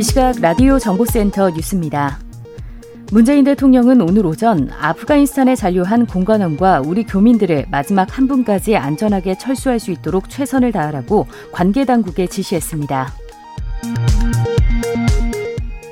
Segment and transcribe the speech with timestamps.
[0.00, 2.20] 이 시각 라디오 정보센터 뉴스입니다.
[3.12, 9.90] 문재인 대통령은 오늘 오전 아프가니스탄에 잔류한 공관원과 우리 교민들을 마지막 한 분까지 안전하게 철수할 수
[9.90, 13.12] 있도록 최선을 다하라고 관계 당국에 지시했습니다.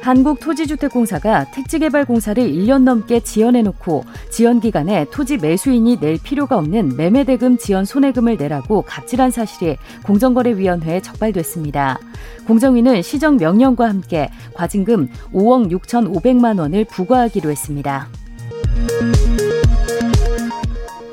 [0.03, 8.37] 한국토지주택공사가 택지개발공사를 1년 넘게 지연해놓고 지연 기간에 토지 매수인이 낼 필요가 없는 매매대금 지연 손해금을
[8.37, 11.99] 내라고 갑질한 사실이 공정거래위원회에 적발됐습니다.
[12.47, 18.09] 공정위는 시정 명령과 함께 과징금 5억 6천5백만 원을 부과하기로 했습니다.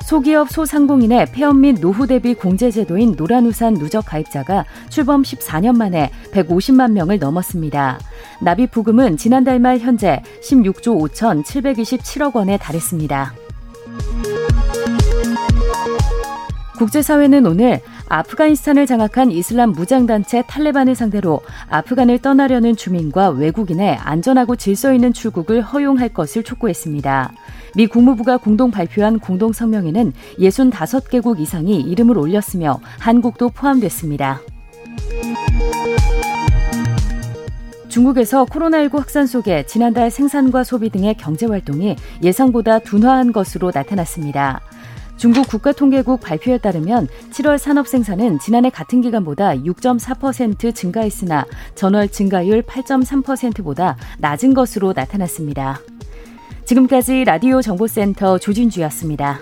[0.05, 6.91] 소기업 소상공인의 폐업 및 노후 대비 공제 제도인 노란우산 누적 가입자가 출범 14년 만에 150만
[6.91, 7.99] 명을 넘었습니다.
[8.39, 13.33] 납입 부금은 지난달 말 현재 16조 5천 727억 원에 달했습니다.
[16.77, 25.13] 국제사회는 오늘 아프가니스탄을 장악한 이슬람 무장단체 탈레반을 상대로 아프간을 떠나려는 주민과 외국인의 안전하고 질서 있는
[25.13, 27.31] 출국을 허용할 것을 촉구했습니다.
[27.75, 34.41] 미 국무부가 공동 발표한 공동 성명에는 65개국 이상이 이름을 올렸으며 한국도 포함됐습니다.
[37.89, 44.59] 중국에서 코로나19 확산 속에 지난달 생산과 소비 등의 경제 활동이 예상보다 둔화한 것으로 나타났습니다.
[45.17, 53.97] 중국 국가통계국 발표에 따르면 7월 산업 생산은 지난해 같은 기간보다 6.4% 증가했으나 전월 증가율 8.3%보다
[54.19, 55.79] 낮은 것으로 나타났습니다.
[56.65, 59.39] 지금까지 라디오 정보센터 조진주였습니다.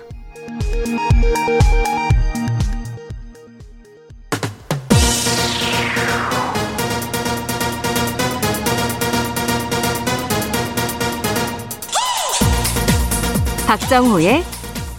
[13.66, 14.44] 박정호의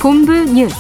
[0.06, 0.76] 본부 뉴스.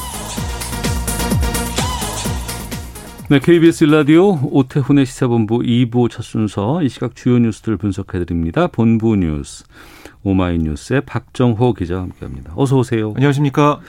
[3.27, 8.67] 네, KBS 라디오 오태훈의 시사본부 2부 첫 순서 이 시각 주요 뉴스들 분석해 드립니다.
[8.67, 9.63] 본부 뉴스
[10.21, 12.53] 오마이뉴스의 박정호 기자와 함께합니다.
[12.55, 13.13] 어서 오세요.
[13.15, 13.79] 안녕하십니까.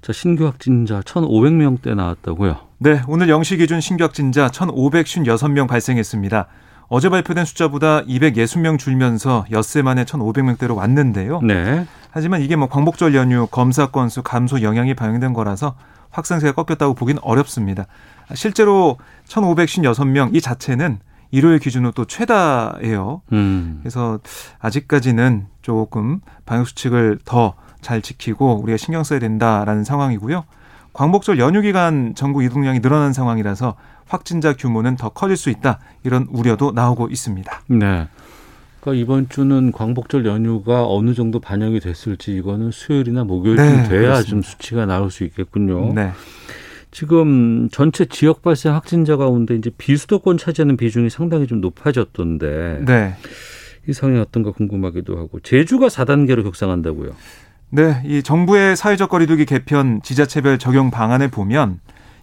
[0.00, 2.56] 자, 신규 확진자 1,500명대 나왔다고요?
[2.78, 6.46] 네, 오늘 영시 기준 신규 확진자 1,556명 발생했습니다.
[6.88, 11.40] 어제 발표된 숫자보다 260명 줄면서 엿새 만에 1,500명대로 왔는데요.
[11.42, 11.86] 네.
[12.10, 15.74] 하지만 이게 뭐 광복절 연휴 검사 건수 감소 영향이 반영된 거라서
[16.10, 17.86] 확산세가 꺾였다고 보기는 어렵습니다.
[18.34, 18.96] 실제로
[19.26, 20.98] 1,556명 이 자체는
[21.30, 23.22] 일요일 기준으로 또 최다예요.
[23.32, 23.78] 음.
[23.82, 24.18] 그래서
[24.60, 30.44] 아직까지는 조금 방역 수칙을 더 잘 지키고 우리가 신경 써야 된다라는 상황이고요.
[30.92, 33.76] 광복절 연휴 기간 전국 이동량이 늘어난 상황이라서
[34.06, 37.62] 확진자 규모는 더 커질 수 있다 이런 우려도 나오고 있습니다.
[37.68, 38.08] 네.
[38.80, 44.22] 그러니까 이번 주는 광복절 연휴가 어느 정도 반영이 됐을지 이거는 수요일이나 목요일쯤 네, 돼야 그렇습니다.
[44.22, 45.92] 좀 수치가 나올 수 있겠군요.
[45.94, 46.12] 네.
[46.90, 53.14] 지금 전체 지역 발생 확진자 가운데 이제 비수도권 차지하는 비중이 상당히 좀 높아졌던데 네.
[53.86, 57.10] 이 상황이 어떤가 궁금하기도 하고 제주가 4단계로 격상한다고요.
[57.70, 61.80] 네, 이 정부의 사회적 거리두기 개편 지자체별 적용 방안을 보면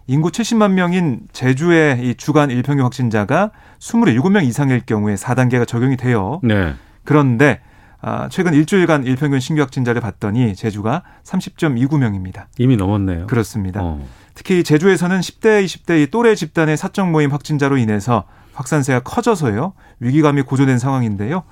[0.08, 6.40] 인구 70만 명인 제주의 이 주간 일평균 확진자가 27명 이상일 경우에 4단계가 적용이 돼요.
[6.44, 6.76] 네.
[7.04, 7.62] 그런데
[8.02, 12.46] 아, 최근 일주일간 일평균 신규 확진자를 봤더니 제주가 30.29명입니다.
[12.60, 13.26] 이미 넘었네요.
[13.26, 13.80] 그렇습니다.
[13.82, 14.06] 어.
[14.36, 19.74] 특히 제주에서는 10대, 20대 이 또래 집단의 사적 모임 확진자로 인해서 확산세가 커져서요.
[20.00, 21.44] 위기감이 고조된 상황인데요.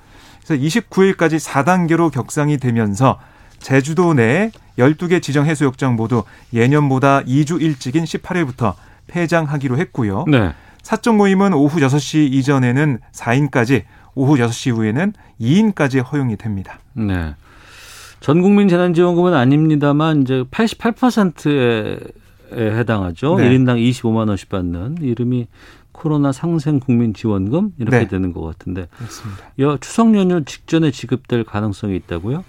[0.44, 3.18] 그래서 29일까지 4단계로 격상이 되면서
[3.64, 8.74] 제주도 내 12개 지정 해수욕장 모두 예년보다 2주 일찍인 18일부터
[9.06, 10.26] 폐장하기로 했고요.
[10.28, 10.52] 네.
[10.82, 13.84] 사적 모임은 오후 6시 이전에는 4인까지,
[14.14, 16.78] 오후 6시 이후에는 2인까지 허용이 됩니다.
[16.92, 17.34] 네.
[18.20, 22.00] 전 국민 재난지원금은 아닙니다만 이제 88%에
[22.52, 23.38] 해당하죠.
[23.38, 23.46] 네.
[23.46, 25.46] 일 1인당 25만 원씩 받는 이름이
[25.92, 28.08] 코로나 상생 국민 지원금 이렇게 네.
[28.08, 29.42] 되는 것 같은데 그렇습니다.
[29.60, 32.44] 여 추석 연휴 직전에 지급될 가능성이 있다고요?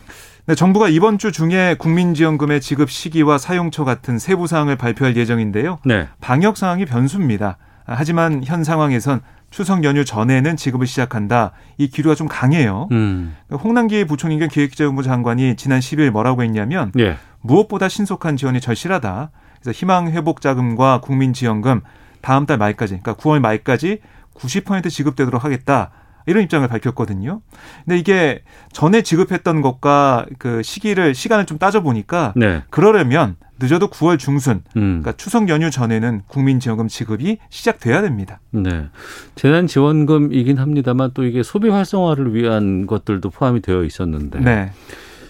[0.48, 5.80] 네, 정부가 이번 주 중에 국민지원금의 지급 시기와 사용처 같은 세부 사항을 발표할 예정인데요.
[5.84, 6.08] 네.
[6.22, 7.58] 방역 상황이 변수입니다.
[7.88, 11.52] 아, 하지만 현 상황에선 추석 연휴 전에는 지급을 시작한다.
[11.80, 12.90] 이 기류가 좀 강해요.
[12.92, 13.36] 음.
[13.52, 17.18] 홍남기 부총리 겸 기획재정부 장관이 지난 10일 뭐라고 했냐면 예.
[17.42, 19.32] 무엇보다 신속한 지원이 절실하다.
[19.60, 21.82] 그래서 희망 회복 자금과 국민 지원금
[22.22, 24.00] 다음 달 말까지, 그러니까 9월 말까지
[24.36, 25.90] 90% 지급되도록 하겠다.
[26.26, 27.42] 이런 입장을 밝혔거든요.
[27.84, 28.42] 근데 이게
[28.72, 32.64] 전에 지급했던 것과 그 시기를 시간을 좀 따져 보니까 네.
[32.70, 35.02] 그러려면 늦어도 9월 중순, 음.
[35.02, 38.42] 그러니까 추석 연휴 전에는 국민지원금 지급이 시작돼야 됩니다.
[38.52, 38.88] 네.
[39.36, 44.72] 재난지원금이긴 합니다만 또 이게 소비 활성화를 위한 것들도 포함이 되어 있었는데 네.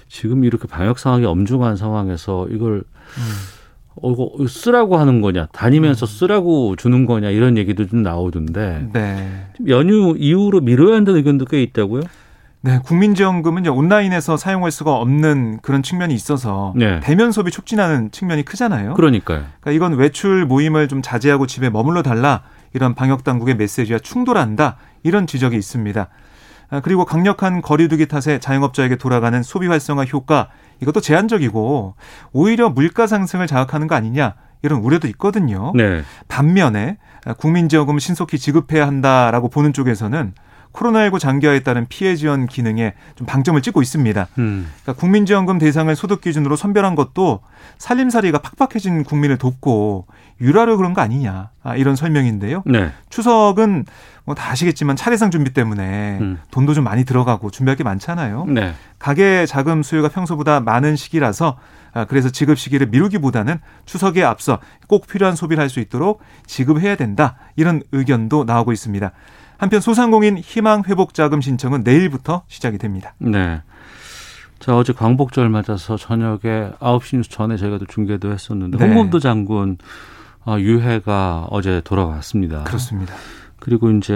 [0.07, 3.54] 지금 이렇게 방역 상황이 엄중한 상황에서 이걸 음.
[4.01, 9.47] 어, 이거 쓰라고 하는 거냐, 다니면서 쓰라고 주는 거냐 이런 얘기도 좀 나오던데 네.
[9.68, 12.03] 연휴 이후로 미뤄야 한다는 의견도 꽤 있다고요?
[12.62, 17.00] 네, 국민지원금은 온라인에서 사용할 수가 없는 그런 측면이 있어서 네.
[17.00, 18.95] 대면 소비 촉진하는 측면이 크잖아요.
[18.95, 19.44] 그러니까요.
[19.59, 22.41] 그러니까 이건 외출 모임을 좀 자제하고 집에 머물러 달라
[22.74, 26.07] 이런 방역 당국의 메시지와 충돌한다 이런 지적이 있습니다.
[26.69, 30.50] 아, 그리고 강력한 거리두기 탓에 자영업자에게 돌아가는 소비 활성화 효과
[30.81, 31.95] 이것도 제한적이고
[32.33, 35.71] 오히려 물가 상승을 자극하는 거 아니냐 이런 우려도 있거든요.
[35.75, 36.01] 네.
[36.27, 36.97] 반면에
[37.38, 40.33] 국민지원금 신속히 지급해야 한다라고 보는 쪽에서는
[40.75, 44.27] 코로나19 장기화에 따른 피해 지원 기능에 좀 방점을 찍고 있습니다.
[44.39, 44.72] 음.
[44.83, 47.42] 그러니까 국민지원금 대상을 소득 기준으로 선별한 것도
[47.77, 50.06] 살림살이가 팍팍해진 국민을 돕고
[50.42, 52.63] 유라로 그런 거 아니냐 아, 이런 설명인데요.
[52.66, 52.92] 네.
[53.10, 53.86] 추석은
[54.25, 56.39] 뭐 다 아시겠지만 차례상 준비 때문에 음.
[56.51, 58.45] 돈도 좀 많이 들어가고 준비할 게 많잖아요.
[58.48, 58.74] 네.
[59.00, 61.57] 가계 자금 수요가 평소보다 많은 시기라서
[61.94, 67.38] 아, 그래서 지급 시기를 미루기보다는 추석에 앞서 꼭 필요한 소비를 할 수 있도록 지급해야 된다
[67.56, 69.12] 이런 의견도 나오고 있습니다.
[69.57, 73.13] 한편 소상공인 희망 회복 자금 신청은 내일부터 시작이 됩니다.
[73.19, 73.61] 네.
[74.59, 78.85] 자, 어제 광복절 맞아서 저녁에 9시 뉴스 전에 저희가 또 중계도 했었는데 네.
[78.85, 79.77] 홍범도 장군
[80.45, 82.63] 어, 유해가 어제 돌아왔습니다.
[82.63, 83.13] 그렇습니다.
[83.59, 84.13] 그리고 이제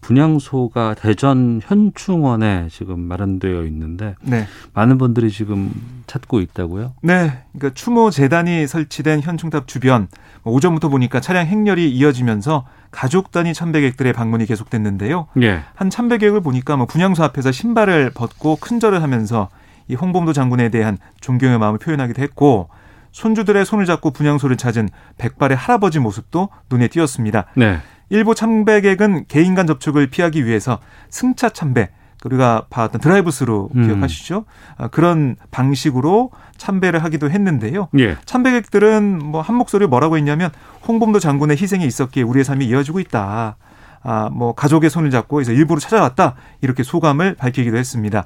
[0.00, 4.46] 분향소가 대전 현충원에 지금 마련되어 있는데 네.
[4.74, 5.72] 많은 분들이 지금
[6.08, 6.94] 찾고 있다고요?
[7.02, 7.44] 네.
[7.52, 10.08] 그러니까 추모 재단이 설치된 현충탑 주변
[10.42, 15.28] 뭐 오전부터 보니까 차량 행렬이 이어지면서 가족 단위 참배객들의 방문이 계속됐는데요.
[15.42, 15.62] 예.
[15.74, 19.48] 한 참배객을 보니까 뭐 분향소 앞에서 신발을 벗고 큰절을 하면서
[19.88, 22.68] 이 홍범도 장군에 대한 존경의 마음을 표현하기도 했고
[23.12, 27.46] 손주들의 손을 잡고 분향소를 찾은 백발의 할아버지 모습도 눈에 띄었습니다.
[27.56, 27.78] 네.
[28.10, 30.78] 일부 참배객은 개인 간 접촉을 피하기 위해서
[31.10, 31.90] 승차 참배,
[32.24, 33.86] 우리가 봤던 드라이브스루 음.
[33.86, 34.44] 기억하시죠?
[34.76, 37.88] 아, 그런 방식으로 참배를 하기도 했는데요.
[37.98, 38.16] 예.
[38.24, 40.50] 참배객들은 뭐 한 목소리로 뭐라고 했냐면
[40.86, 43.56] 홍범도 장군의 희생이 있었기에 우리의 삶이 이어지고 있다.
[44.02, 46.34] 아, 뭐 가족의 손을 잡고 해서 일부러 찾아왔다.
[46.60, 48.24] 이렇게 소감을 밝히기도 했습니다.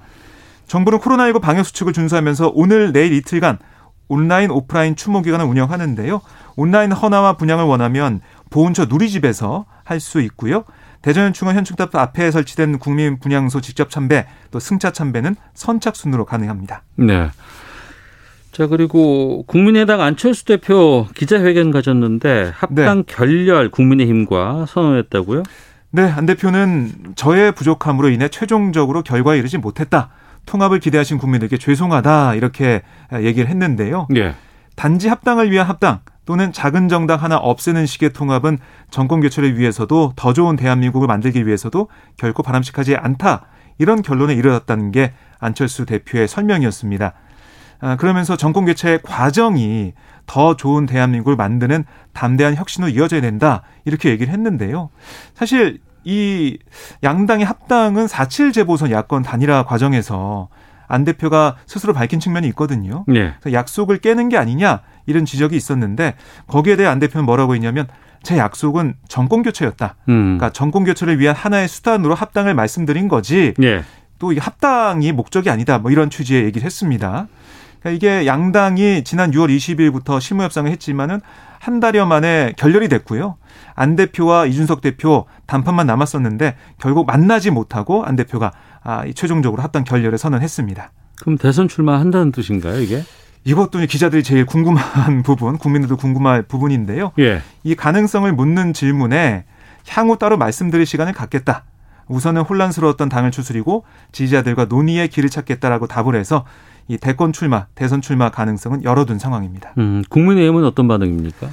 [0.66, 3.58] 정부는 코로나19 방역 수칙을 준수하면서 오늘 내일 이틀간
[4.08, 6.20] 온라인 오프라인 추모 기간을 운영하는데요.
[6.56, 10.64] 온라인 헌화와 분양을 원하면 보훈처 누리집에서 할 수 있고요.
[11.02, 16.82] 대전현충원 현충탑 앞에 설치된 국민 분향소 직접 참배 또 승차 참배는 선착 순으로 가능합니다.
[16.96, 17.28] 네.
[18.52, 25.42] 자, 그리고 국민의당 안철수 대표 기자회견 가졌는데 합당 결렬 국민의힘과 선언했다고요?
[25.90, 30.10] 네, 안 대표는 저의 부족함으로 인해 최종적으로 결과에 이르지 못했다.
[30.46, 32.82] 통합을 기대하신 국민에게 죄송하다 이렇게
[33.14, 34.08] 얘기를 했는데요.
[34.16, 34.34] 예.
[34.76, 38.58] 단지 합당을 위한 합당 또는 작은 정당 하나 없애는 식의 통합은
[38.90, 43.46] 정권 교체를 위해서도 더 좋은 대한민국을 만들기 위해서도 결코 바람직하지 않다.
[43.78, 47.14] 이런 결론에 이르렀다는 게 안철수 대표의 설명이었습니다.
[47.80, 49.92] 아, 그러면서 정권 교체 과정이
[50.26, 53.62] 더 좋은 대한민국을 만드는 담대한 혁신으로 이어져야 된다.
[53.84, 54.90] 이렇게 얘기를 했는데요.
[55.34, 56.58] 사실 이
[57.02, 60.48] 양당의 합당은 4.7 재보선 야권 단일화 과정에서
[60.86, 63.04] 안 대표가 스스로 밝힌 측면이 있거든요.
[63.14, 63.34] 예.
[63.40, 66.14] 그래서 약속을 깨는 게 아니냐 이런 지적이 있었는데
[66.46, 67.86] 거기에 대해 안 대표는 뭐라고 했냐면
[68.22, 69.96] 제 약속은 정권 교체였다.
[70.08, 70.38] 음.
[70.38, 73.84] 그러니까 정권 교체를 위한 하나의 수단으로 합당을 말씀드린 거지 예.
[74.18, 75.78] 또이 합당이 목적이 아니다.
[75.78, 77.26] 뭐 이런 취지의 얘기를 했습니다.
[77.80, 81.20] 그러니까 이게 양당이 지난 6월 20일부터 실무 협상을 했지만은
[81.58, 83.36] 한 달여 만에 결렬이 됐고요.
[83.74, 89.84] 안 대표와 이준석 대표 단판만 남았었는데 결국 만나지 못하고 안 대표가 아, 이 최종적으로 합당
[89.84, 90.92] 결렬을 선언했습니다.
[91.20, 93.02] 그럼 대선 출마한다는 뜻인가요, 이게?
[93.44, 97.12] 이것도 기자들이 제일 궁금한 부분, 국민들도 궁금할 부분인데요.
[97.18, 97.42] 예.
[97.64, 99.44] 이 가능성을 묻는 질문에
[99.88, 101.64] 향후 따로 말씀드릴 시간을 갖겠다.
[102.08, 106.44] 우선은 혼란스러웠던 당을 추스리고 지지자들과 논의의 길을 찾겠다라고 답을 해서
[106.88, 109.72] 이 대권 출마, 대선 출마 가능성은 열어둔 상황입니다.
[109.78, 111.48] 음, 국민의힘은 어떤 반응입니까?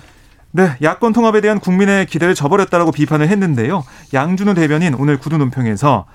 [0.52, 3.84] 네, 야권 통합에 대한 국민의 기대를 저버렸다라고 비판을 했는데요.
[4.14, 6.06] 양준호 대변인 오늘 구두 논평에서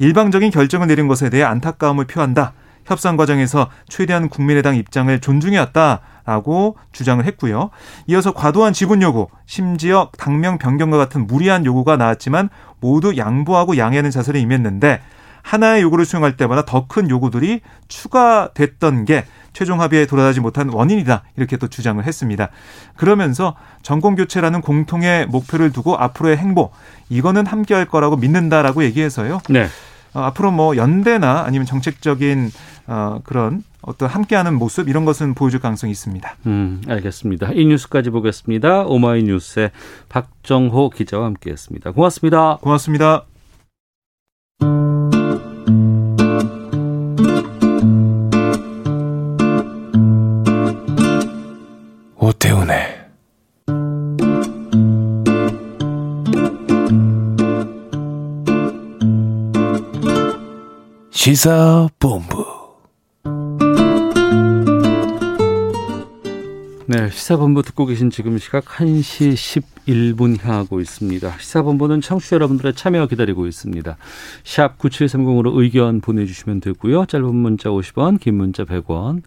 [0.00, 2.52] 일방적인 결정을 내린 것에 대해 안타까움을 표한다.
[2.86, 7.70] 협상 과정에서 최대한 국민의당 입장을 존중해왔다 라고 주장을 했고요.
[8.06, 12.48] 이어서 과도한 지분 요구, 심지어 당명 변경과 같은 무리한 요구가 나왔지만
[12.80, 15.00] 모두 양보하고 양해하는 자세를 임했는데
[15.42, 21.56] 하나의 요구를 수용할 때마다 더 큰 요구들이 추가됐던 게 최종 합의에 돌아가지 못한 원인이다 이렇게
[21.58, 22.48] 또 주장을 했습니다.
[22.96, 26.70] 그러면서 전공 교체라는 공통의 목표를 두고 앞으로의 행보
[27.10, 29.40] 이거는 함께 할 거라고 믿는다라고 얘기해서요.
[29.50, 29.68] 네.
[30.14, 32.50] 어, 앞으로 뭐 연대나 아니면 정책적인
[32.86, 36.36] 어, 그런 어떤 함께하는 모습 이런 것은 보여줄 가능성이 있습니다.
[36.46, 37.52] 음, 알겠습니다.
[37.52, 38.84] 이 뉴스까지 보겠습니다.
[38.84, 39.70] 오마이뉴스의
[40.08, 41.92] 박정호 기자와 함께했습니다.
[41.92, 42.58] 고맙습니다.
[42.60, 43.26] 고맙습니다.
[52.16, 52.93] 오태훈의
[61.24, 62.44] 시사본부
[66.84, 69.32] 네, 시사본부 듣고 계신 지금 시각 1시
[69.86, 71.38] 11분 향하고 있습니다.
[71.38, 73.96] 시사본부는 청취자 여러분들의 참여 기다리고 있습니다.
[74.44, 77.06] 샵 9730으로 의견 보내주시면 되고요.
[77.06, 79.22] 짧은 문자 50원, 긴 문자 100원,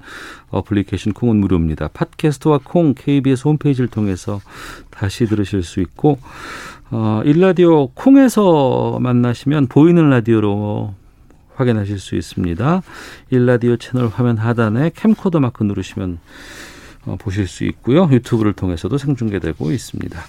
[0.52, 1.88] 어플리케이션 콩은 무료입니다.
[1.88, 4.40] 팟캐스트와 콩, KBS 홈페이지를 통해서
[4.92, 6.20] 다시 들으실 수 있고,
[6.92, 10.94] 어, 일라디오 콩에서 만나시면 보이는 라디오로
[11.58, 12.82] 확인하실 수 있습니다.
[13.32, 16.20] 일라디오 채널 화면 하단에 캠코더 마크 누르시면
[17.06, 18.08] 어, 보실 수 있고요.
[18.12, 20.20] 유튜브를 통해서도 생중계되고 있습니다.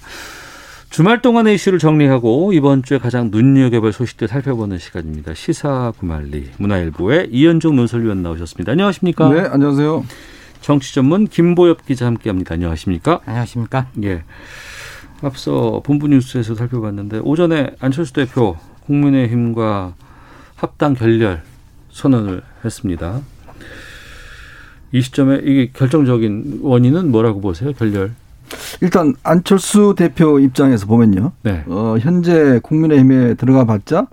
[0.89, 5.35] 주말 동안의 이슈를 정리하고 이번 주에 가장 눈여겨볼 소식들 살펴보는 시간입니다.
[5.35, 8.71] 시사 구말리 문화일보의 이현종 논설위원 나오셨습니다.
[8.71, 9.29] 안녕하십니까?
[9.29, 10.03] 네, 안녕하세요.
[10.61, 12.55] 정치 전문 김보엽 기자 함께합니다.
[12.55, 13.21] 안녕하십니까?
[13.25, 13.87] 안녕하십니까?
[14.03, 14.23] 예.
[15.21, 19.93] 앞서 본부 뉴스에서 살펴봤는데 오전에 안철수 대표 국민의힘과
[20.59, 21.41] 합당 결렬
[21.89, 23.21] 선언을 했습니다.
[24.91, 27.71] 이 시점에 이게 결정적인 원인은 뭐라고 보세요?
[27.73, 28.11] 결렬.
[28.81, 31.31] 일단 안철수 대표 입장에서 보면요.
[31.43, 31.63] 네.
[31.67, 34.07] 어, 현재 국민의힘에 들어가 봤자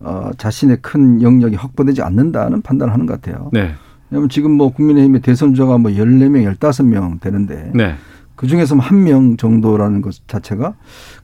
[0.00, 3.48] 어, 자신의 큰 영역이 확보되지 않는다는 판단을 하는 것 같아요.
[3.52, 3.74] 네.
[4.10, 7.94] 왜냐하면 지금 뭐 국민의힘의 대선 주자가 뭐 14명, 15명 되는데 네.
[8.36, 10.74] 그 중에서 한 명 정도라는 것 자체가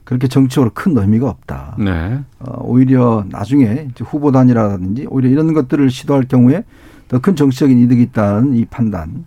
[0.03, 1.77] 그렇게 정치적으로 큰 의미가 없다.
[1.79, 2.19] 네.
[2.39, 6.63] 어, 오히려 나중에 후보 단이라든지 오히려 이런 것들을 시도할 경우에
[7.07, 9.25] 더 큰 정치적인 이득이 있다는 이 판단.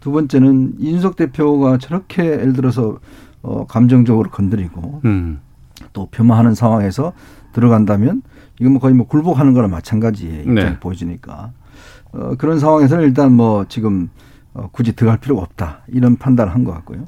[0.00, 2.98] 두 번째는 이준석 대표가 저렇게 예를 들어서
[3.42, 5.40] 어, 감정적으로 건드리고 음.
[5.92, 7.12] 또 폄하하는 상황에서
[7.52, 8.22] 들어간다면
[8.58, 10.78] 이건 뭐 거의 뭐 굴복하는 거나 마찬가지의 입장이 네.
[10.80, 11.52] 보여지니까
[12.12, 14.08] 어, 그런 상황에서는 일단 뭐 지금
[14.54, 17.04] 어, 굳이 들어갈 필요가 없다 이런 판단을 한 것 같고요.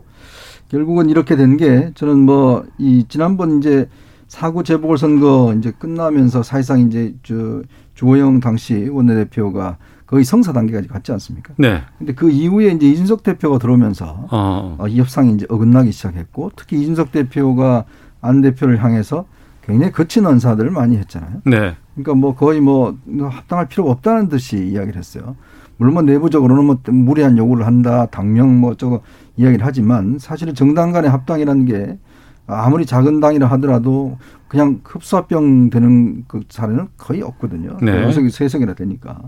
[0.69, 3.89] 결국은 이렇게 된 게 저는 뭐 이 지난번 이제
[4.29, 7.63] 사구 재보궐 선거 이제 끝나면서 사실상 이제 저
[7.95, 9.77] 주호영 당시 원내대표가
[10.07, 11.55] 거의 성사 단계까지 갔지 않습니까?
[11.59, 11.83] 네.
[11.99, 14.77] 근데 그 이후에 이제 이준석 대표가 들어오면서 어.
[14.79, 17.85] 어, 이 협상이 이제 어긋나기 시작했고 특히 이준석 대표가
[18.23, 19.27] 안 대표를 향해서
[19.65, 21.43] 굉장히 거친 언사들을 많이 했잖아요.
[21.45, 21.77] 네.
[21.95, 22.97] 그러니까 뭐 거의 뭐
[23.31, 25.37] 합당할 필요가 없다는 듯이 이야기를 했어요.
[25.77, 29.01] 물론 뭐 내부적으로는 뭐 무리한 요구를 한다, 당명 뭐 저거
[29.37, 31.99] 이야기를 하지만 사실은 정당 간의 합당이라는 게
[32.47, 37.79] 아무리 작은 당이라 하더라도 그냥 흡수합병 되는 그 사례는 거의 없거든요.
[37.81, 38.03] 네.
[38.03, 39.21] 여석이 세석이나 되니까.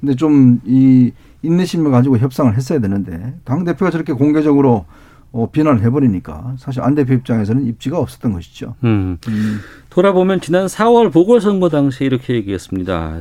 [0.00, 4.86] 근데 좀 이 인내심을 가지고 협상을 했어야 되는데 당 대표가 저렇게 공개적으로
[5.32, 8.74] 어, 비난을 해버리니까 사실 안 대표 입장에서는 입지가 없었던 것이죠.
[8.84, 9.18] 음.
[9.28, 9.60] 음.
[9.90, 13.20] 돌아보면 지난 4월 보궐선거 당시에 이렇게 얘기했습니다.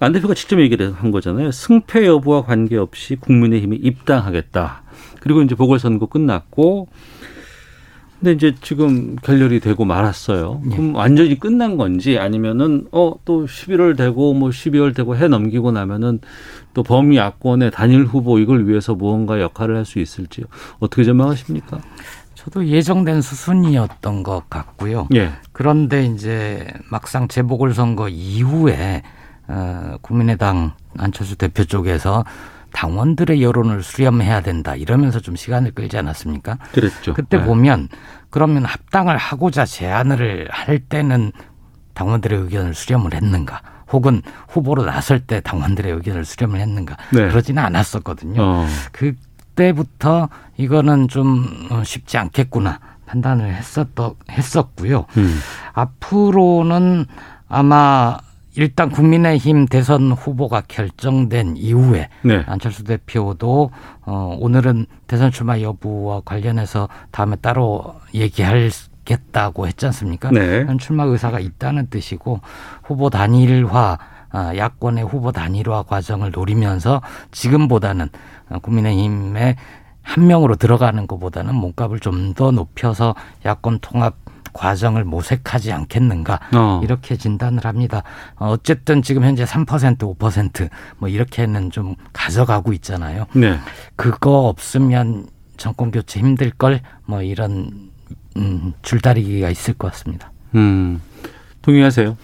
[0.00, 1.52] 안 대표가 직접 얘기를 한 거잖아요.
[1.52, 4.82] 승패 여부와 관계없이 국민의힘이 입당하겠다.
[5.28, 6.88] 그리고 이제 보궐선거 끝났고,
[8.18, 10.62] 근데 이제 지금 결렬이 되고 말았어요.
[10.72, 16.18] 그럼 완전히 끝난 건지 아니면은 어 또 11월 되고 뭐 12월 되고 해 넘기고 나면은
[16.72, 20.44] 또 범위 야권의 단일 후보 이걸 위해서 무언가 역할을 할 수 있을지
[20.80, 21.78] 어떻게 전망하십니까?
[22.34, 25.08] 저도 예정된 수순이었던 것 같고요.
[25.14, 25.32] 예.
[25.52, 29.02] 그런데 이제 막상 재보궐 선거 이후에
[29.46, 32.24] 어, 국민의당 안철수 대표 쪽에서
[32.72, 36.58] 당원들의 여론을 수렴해야 된다 이러면서 좀 시간을 끌지 않았습니까?
[36.72, 37.14] 그랬죠.
[37.14, 37.44] 그때 네.
[37.44, 37.88] 보면
[38.30, 41.32] 그러면 합당을 하고자 제안을 할 때는
[41.94, 43.60] 당원들의 의견을 수렴을 했는가?
[43.90, 46.96] 혹은 후보로 나설 때 당원들의 의견을 수렴을 했는가?
[47.12, 47.28] 네.
[47.28, 48.40] 그러지는 않았었거든요.
[48.40, 48.66] 어.
[48.92, 55.06] 그때부터 이거는 좀 어, 쉽지 않겠구나 판단을 했었더, 했었고요.
[55.16, 55.40] 음.
[55.72, 57.06] 앞으로는
[57.48, 58.18] 아마
[58.58, 62.42] 일단 국민의힘 대선 후보가 결정된 이후에 네.
[62.48, 63.70] 안철수 대표도
[64.04, 70.32] 어 오늘은 대선 출마 여부와 관련해서 다음에 따로 얘기하겠다고 했지 않습니까?
[70.32, 70.66] 네.
[70.78, 72.40] 출마 의사가 있다는 뜻이고
[72.82, 73.98] 후보 단일화
[74.30, 77.00] 아, 야권의 후보 단일화 과정을 노리면서
[77.30, 78.08] 지금보다는
[78.50, 79.54] 어, 국민의힘에
[80.02, 84.16] 한 명으로 들어가는 것보다는 몸값을 좀 더 높여서 야권 통합
[84.58, 86.80] 과정을 모색하지 않겠는가 어.
[86.82, 88.02] 이렇게 진단을 합니다.
[88.36, 93.26] 어, 어쨌든 지금 현재 3% 5%뭐 이렇게는 좀 가져가고 있잖아요.
[93.34, 93.56] 네.
[93.96, 97.90] 그거 없으면 정권 교체 힘들 걸 뭐 이런
[98.36, 100.30] 음, 줄다리기가 있을 것 같습니다.
[100.54, 101.00] 음.
[101.62, 102.16] 동의하세요?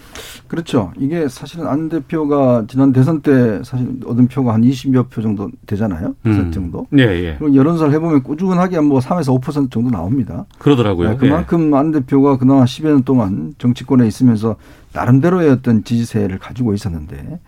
[0.47, 0.91] 그렇죠.
[0.97, 6.15] 이게 사실은 안 대표가 지난 대선 때 사실 얻은 표가 한 20여 표 정도 되잖아요.
[6.25, 6.51] 음.
[6.51, 6.87] 정도.
[6.97, 7.35] 예, 예.
[7.37, 10.45] 그리고 여론조사를 해보면 꾸준하게 뭐 3에서 5% 정도 나옵니다.
[10.59, 11.11] 그러더라고요.
[11.11, 14.55] 네, 그만큼 안 대표가 그동안 10여 년 동안 정치권에 있으면서
[14.93, 17.39] 나름대로의 어떤 지지세를 가지고 있었는데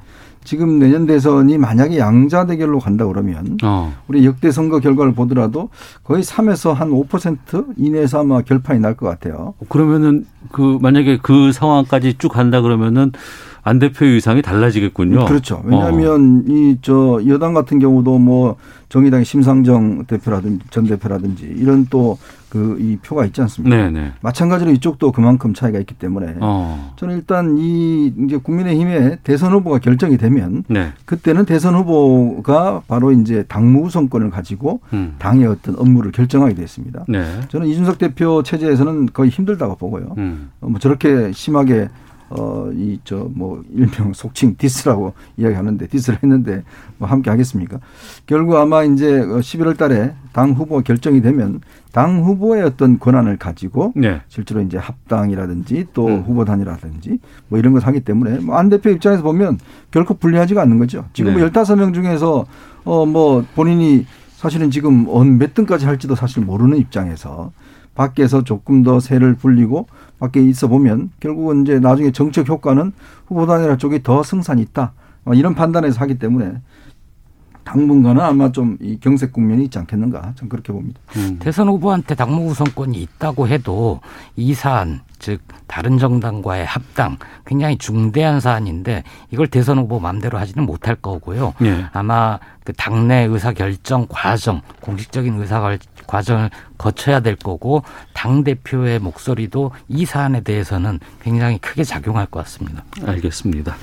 [0.48, 3.94] 지금 내년 대선이 만약에 양자 대결로 간다 그러면 어.
[4.08, 5.68] 우리 역대 선거 결과를 보더라도
[6.06, 9.56] 거의 3에서 한 5% 이내에서 아마 결판이 날 것 같아요.
[9.68, 13.12] 그러면은 그 만약에 그 상황까지 쭉 간다 그러면은
[13.68, 15.26] 안 대표의 의상이 달라지겠군요.
[15.26, 15.56] 그렇죠.
[15.56, 15.64] 어.
[15.66, 18.56] 왜냐하면 이저 여당 같은 경우도 뭐
[18.90, 22.18] 정의당의 심상정 대표라든지 전 대표라든지 이런 또
[22.50, 23.76] 그 이 표가 있지 않습니까?
[23.76, 24.14] 네네.
[24.22, 26.94] 마찬가지로 이쪽도 그만큼 차이가 있기 때문에 어.
[26.96, 30.94] 저는 일단 이 이제 국민의힘의 대선 후보가 결정이 되면 네.
[31.06, 35.16] 그때는 대선 후보가 바로 이제 당무 우선권을 가지고 음.
[35.20, 37.04] 당의 어떤 업무를 결정하게 됐습니다.
[37.10, 37.26] 네.
[37.50, 40.16] 저는 이준석 대표 체제에서는 거의 힘들다고 보고요.
[40.18, 40.52] 음.
[40.62, 41.90] 어, 뭐 저렇게 심하게
[42.30, 46.64] 어, 이, 저, 뭐, 일명 속칭 디스라고 이야기하는데, 디스를 했는데,
[46.98, 47.80] 뭐, 함께 하겠습니까?
[48.26, 51.62] 결국 아마 이제 11월 달에 당 후보가 결정이 되면,
[51.94, 54.22] 당 후보의 어떤 권한을 가지고, 네.
[54.28, 56.24] 실제로 이제 합당이라든지 또 음.
[56.24, 59.58] 후보 단일이라든지 뭐 이런 걸 하기 때문에, 뭐, 안 대표 입장에서 보면
[59.92, 61.06] 결코 불리하지가 않는 거죠.
[61.14, 61.40] 지금 네.
[61.40, 62.46] 뭐 15명 중에서,
[62.84, 64.06] 어, 뭐, 본인이
[64.36, 67.52] 사실은 지금 어느 몇 등까지 할지도 사실 모르는 입장에서,
[67.98, 69.88] 밖에서 조금 더 세를 불리고
[70.20, 72.92] 밖에 있어 보면 결국은 이제 나중에 정책 효과는
[73.28, 74.94] 후보단이라 쪽이 더 승산이 있다.
[75.26, 76.62] 어, 이런 판단에서 하기 때문에
[77.64, 80.34] 당분간은 아마 좀 이 경색 국면이 있지 않겠는가.
[80.36, 81.00] 좀 그렇게 봅니다.
[81.18, 81.38] 음.
[81.40, 84.00] 대선 후보한테 당무 우선권이 있다고 해도
[84.36, 90.96] 이 사안 즉 다른 정당과의 합당 굉장히 중대한 사안인데 이걸 대선 후보 마음대로 하지는 못할
[90.96, 91.54] 거고요.
[91.64, 91.86] 예.
[91.94, 97.84] 아마 그 당내 의사 결정 과정, 공식적인 의사 걸- 과정을 거쳐야 될 거고
[98.14, 102.84] 당 대표의 목소리도 이 사안에 대해서는 굉장히 크게 작용할 것 같습니다.
[103.06, 103.76] 알겠습니다.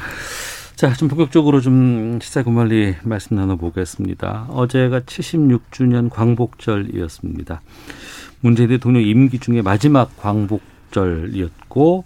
[0.77, 4.47] 자, 좀 본격적으로 좀 시사 고말리 말씀 나눠보겠습니다.
[4.51, 7.61] 어제가 76주년 광복절이었습니다.
[8.41, 10.61] 문재인 대통령 임기 중에 마지막 광복
[10.95, 12.05] 절이었고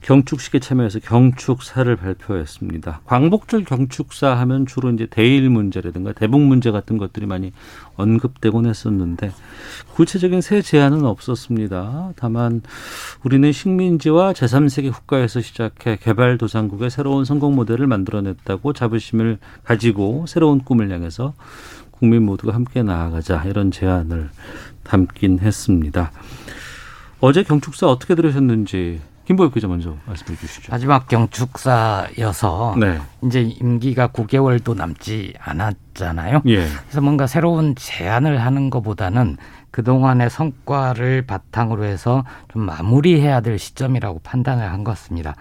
[0.00, 3.02] 경축식에 참여해서 경축사를 발표했습니다.
[3.04, 7.52] 광복절 경축사 하면 주로 이제 대일 문제라든가 대북 문제 같은 것들이 많이
[7.94, 9.30] 언급되곤 했었는데
[9.94, 12.14] 구체적인 새 제안은 없었습니다.
[12.16, 12.62] 다만
[13.22, 21.34] 우리는 식민지와 제3세계 국가에서 시작해 개발도상국의 새로운 성공 모델을 만들어냈다고 자부심을 가지고 새로운 꿈을 향해서
[21.92, 24.30] 국민 모두가 함께 나아가자 이런 제안을
[24.82, 26.10] 담긴 했습니다.
[27.22, 30.72] 어제 경축사 어떻게 들으셨는지 김보엽 기자 먼저 말씀해 주시죠.
[30.72, 32.98] 마지막 경축사여서 네.
[33.24, 36.42] 이제 임기가 9개월도 남지 않았잖아요.
[36.46, 36.66] 예.
[36.66, 39.36] 그래서 뭔가 새로운 제안을 하는 것보다는
[39.70, 45.36] 그동안의 성과를 바탕으로 해서 좀 마무리해야 될 시점이라고 판단을 한 것 같습니다.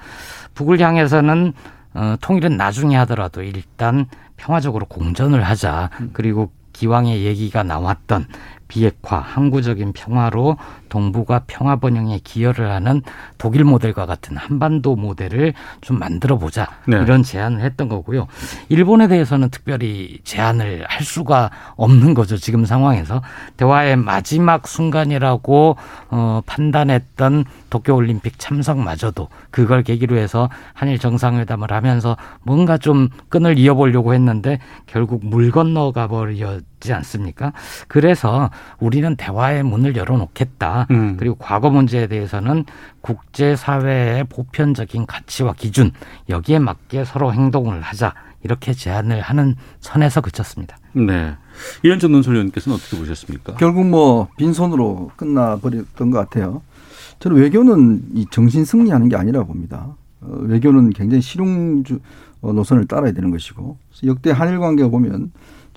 [0.53, 1.53] 북을 향해서는
[1.95, 4.05] 어, 통일은 나중에 하더라도 일단
[4.37, 5.89] 평화적으로 공전을 하자.
[6.13, 8.27] 그리고 기왕의 얘기가 나왔던
[8.71, 10.55] 비핵화, 항구적인 평화로
[10.87, 13.01] 동북아 평화 번영에 기여를 하는
[13.37, 16.69] 독일 모델과 같은 한반도 모델을 좀 만들어 보자.
[16.87, 16.95] 네.
[16.95, 18.27] 이런 제안을 했던 거고요.
[18.69, 22.37] 일본에 대해서는 특별히 제안을 할 수가 없는 거죠.
[22.37, 23.21] 지금 상황에서
[23.57, 25.75] 대화의 마지막 순간이라고
[26.09, 34.13] 어, 판단했던 도쿄 올림픽 참석마저도 그걸 계기로 해서 한일 정상회담을 하면서 뭔가 좀 끈을 이어보려고
[34.13, 36.21] 했는데 결국 물 건너가 버
[36.81, 37.53] 렸지 않습니까?
[37.87, 40.87] 그래서 우리는 대화의 문을 열어놓겠다.
[40.91, 41.15] 음.
[41.17, 42.65] 그리고 과거 문제에 대해서는
[43.01, 45.91] 국제사회의 보편적인 가치와 기준
[46.27, 48.13] 여기에 맞게 서로 행동을 하자.
[48.43, 50.75] 이렇게 제안을 하는 선에서 그쳤습니다.
[50.93, 51.35] 네.
[51.83, 53.53] 이현정 논설위원께서는 어떻게 보셨습니까?
[53.53, 56.63] 결국 뭐 빈손으로 끝나버렸던 것 같아요.
[57.19, 59.95] 저는 외교는 이 정신 승리하는 게 아니라 봅니다.
[60.21, 61.99] 어, 외교는 굉장히 실용주
[62.41, 65.31] 어, 노선을 따라야 되는 것이고 역대 한일 관계가 보면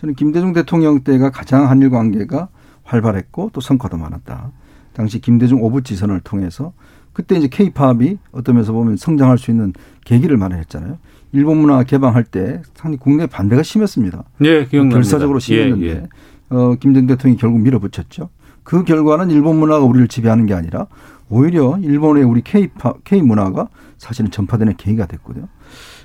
[0.04, 2.48] 저는 김대중 대통령 때가 가장 한일 관계가
[2.82, 4.50] 활발했고 또 성과도 많았다.
[4.92, 6.74] 당시 김대중 오부지선을 통해서
[7.14, 9.72] 그때 이제 케이팝이 어떤 면에서 보면 성장할 수 있는
[10.04, 10.98] 계기를 마련했잖아요.
[11.32, 14.24] 일본 문화 개방할 때 상당히 국내 반대가 심했습니다.
[14.42, 14.96] 예, 기억납니다.
[14.96, 16.08] 결사적으로 심했는데 예, 예.
[16.50, 18.28] 어, 김대중 대통령이 결국 밀어붙였죠.
[18.62, 20.86] 그 결과는 일본 문화가 우리를 지배하는 게 아니라
[21.30, 25.48] 오히려 일본의 우리 K-팝, K 문화가 사실은 전파되는 계기가 됐거든요.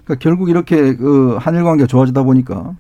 [0.06, 2.78] 그러니까 결국 이렇게 그 한일 관계가 좋아지다 보니까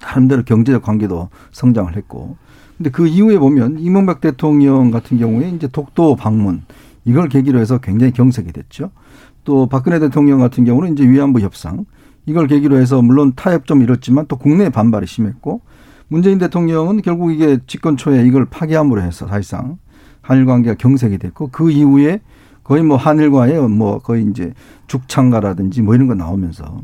[0.00, 2.36] 나름대로 경제적 관계도 성장을 했고
[2.76, 6.62] 근데 그 이후에 보면 이명박 대통령 같은 경우에 이제 독도 방문
[7.04, 8.90] 이걸 계기로 해서 굉장히 경색이 됐죠.
[9.44, 11.84] 또 박근혜 대통령 같은 경우는 이제 위안부 협상
[12.26, 15.62] 이걸 계기로 해서 물론 타협 좀 이뤘지만 또 국내 반발이 심했고
[16.08, 19.78] 문재인 대통령은 결국 이게 집권 초에 이걸 파기함으로 해서 사실상
[20.22, 22.20] 한일 관계가 경색이 됐고 그 이후에
[22.64, 24.52] 거의 뭐 한일과의 뭐 거의 이제
[24.86, 26.82] 죽창가라든지 뭐 이런 거 나오면서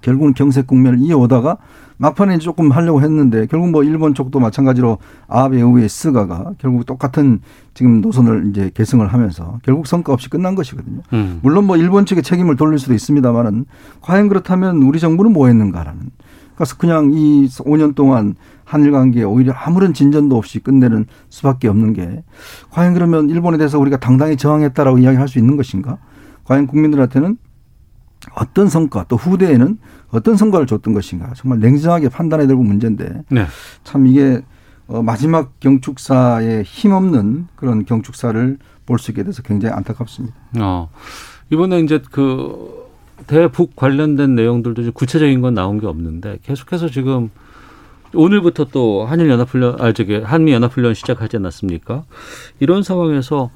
[0.00, 1.58] 결국은 경색 국면을 이어오다가
[1.98, 7.40] 막판에 조금 하려고 했는데 결국 뭐 일본 쪽도 마찬가지로 아베 이후에 스가가 결국 똑같은
[7.74, 11.02] 지금 노선을 이제 계승을 하면서 결국 성과 없이 끝난 것이거든요.
[11.12, 11.40] 음.
[11.42, 13.66] 물론 뭐 일본 측에 책임을 돌릴 수도 있습니다만은
[14.00, 16.10] 과연 그렇다면 우리 정부는 뭐 했는가라는.
[16.54, 18.34] 그래서 그냥 이 5년 동안
[18.64, 22.22] 한일 관계에 오히려 아무런 진전도 없이 끝내는 수밖에 없는 게
[22.70, 25.98] 과연 그러면 일본에 대해서 우리가 당당히 저항했다라고 이야기할 수 있는 것인가?
[26.44, 27.36] 과연 국민들한테는
[28.34, 29.78] 어떤 성과 또 후대에는
[30.10, 33.46] 어떤 성과를 줬던 것인가 정말 냉정하게 판단해야 되고 문제인데 네.
[33.84, 34.42] 참 이게
[34.86, 40.34] 어 마지막 경축사에 힘없는 그런 경축사를 볼 수 있게 돼서 굉장히 안타깝습니다.
[40.58, 40.90] 어.
[41.50, 42.88] 이번에 이제 그
[43.28, 47.30] 대북 관련된 내용들도 좀 구체적인 건 나온 게 없는데 계속해서 지금
[48.14, 52.02] 오늘부터 또 한일 연합훈련 아 저기 한미 연합훈련 시작하지 않았습니까?
[52.58, 53.50] 이런 상황에서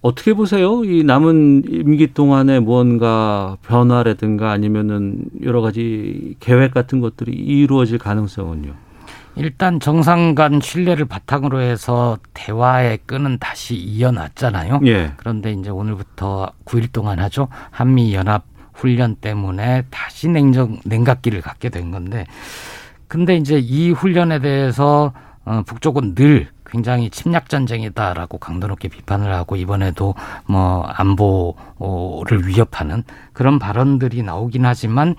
[0.00, 0.84] 어떻게 보세요?
[0.84, 8.74] 이 남은 임기 동안에 무언가 변화라든가 아니면은 여러 가지 계획 같은 것들이 이루어질 가능성은요?
[9.36, 14.80] 일단 정상 간 신뢰를 바탕으로 해서 대화의 끈은 다시 이어놨잖아요.
[14.86, 15.12] 예.
[15.16, 17.48] 그런데 이제 오늘부터 9일 동안 하죠.
[17.70, 22.26] 한미 연합 훈련 때문에 다시 냉정 냉각기를 갖게 된 건데
[23.08, 25.12] 근데 이제 이 훈련에 대해서
[25.44, 30.14] 어, 북쪽은 늘 굉장히 침략 전쟁이다라고 강도 높게 비판을 하고 이번에도
[30.46, 33.02] 뭐 안보를 위협하는
[33.32, 35.14] 그런 발언들이 나오긴 하지만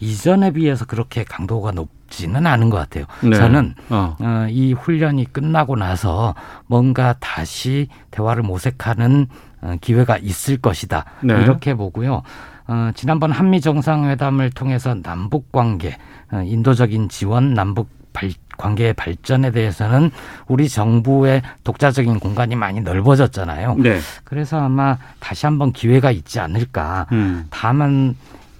[0.00, 3.04] 이전에 비해서 그렇게 강도가 높지는 않은 것 같아요.
[3.22, 3.36] 네.
[3.36, 4.16] 저는 어.
[4.20, 6.34] 어, 이 훈련이 끝나고 나서
[6.66, 9.26] 뭔가 다시 대화를 모색하는
[9.62, 11.04] 어, 기회가 있을 것이다.
[11.22, 11.34] 네.
[11.42, 12.22] 이렇게 보고요.
[12.66, 15.96] 어, 지난번 한미 정상회담을 통해서 남북 관계,
[16.32, 20.10] 어, 인도적인 지원, 남북 발, 관계의 발전에 대해서는
[20.48, 23.74] 우리 정부의 독자적인 공간이 많이 넓어졌잖아요.
[23.80, 23.98] 네.
[24.24, 27.06] 그래서 아마 다시 한번 기회가 있지 않을까.
[27.12, 27.44] 음.
[27.50, 28.16] 다만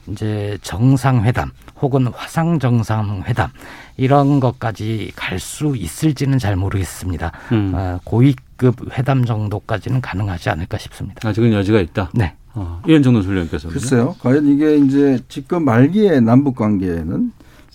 [0.09, 3.49] 이제 정상회담 혹은 화상 정상회담
[3.97, 7.33] 이런 것까지 갈 수 있을지는 잘 모르겠습니다.
[7.53, 7.73] 음.
[7.75, 11.27] 어, 고위급 회담 정도까지는 가능하지 않을까 싶습니다.
[11.27, 12.11] 아직은 여지가 있다.
[12.13, 12.35] 네.
[12.55, 14.15] 어, 이현정 논술위원께서는 글쎄요.
[14.21, 17.33] 과연 이게 이제 지금 말기에 남북 관계는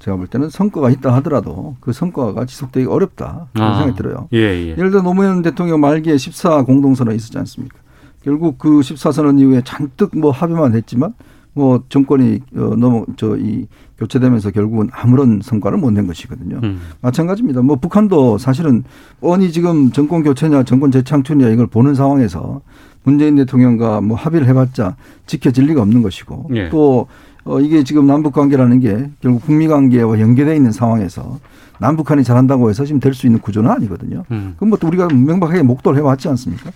[0.09, 4.27] 제가 볼 때는 성과가 있다 하더라도 그 성과가 지속되기 어렵다 그런 아, 생각이 들어요.
[4.33, 4.69] 예, 예.
[4.71, 7.77] 예를 들어 노무현 대통령 말기에 14 공동선언 있었지 않습니까?
[8.23, 11.13] 결국 그 14선언 이후에 잔뜩 뭐 합의만 했지만
[11.53, 13.67] 뭐 정권이 어 너무 저 이
[13.99, 16.59] 교체되면서 결국은 아무런 성과를 못 낸 것이거든요.
[16.63, 16.79] 음.
[17.01, 17.61] 마찬가지입니다.
[17.61, 18.83] 뭐 북한도 사실은
[19.21, 22.61] 뻔히 지금 정권 교체냐 정권 재창출이냐 이걸 보는 상황에서
[23.03, 24.95] 문재인 대통령과 뭐 합의를 해봤자
[25.25, 26.69] 지켜질 리가 없는 것이고 예.
[26.69, 27.07] 또
[27.45, 31.39] 어, 이게 지금 남북 관계라는 게 결국 북미 관계와 연계되어 있는 상황에서
[31.79, 34.25] 남북한이 잘한다고 해서 지금 될 수 있는 구조는 아니거든요.
[34.31, 34.55] 음.
[34.57, 36.71] 그럼 뭐 우리가 명백하게 목도를 해왔지 않습니까?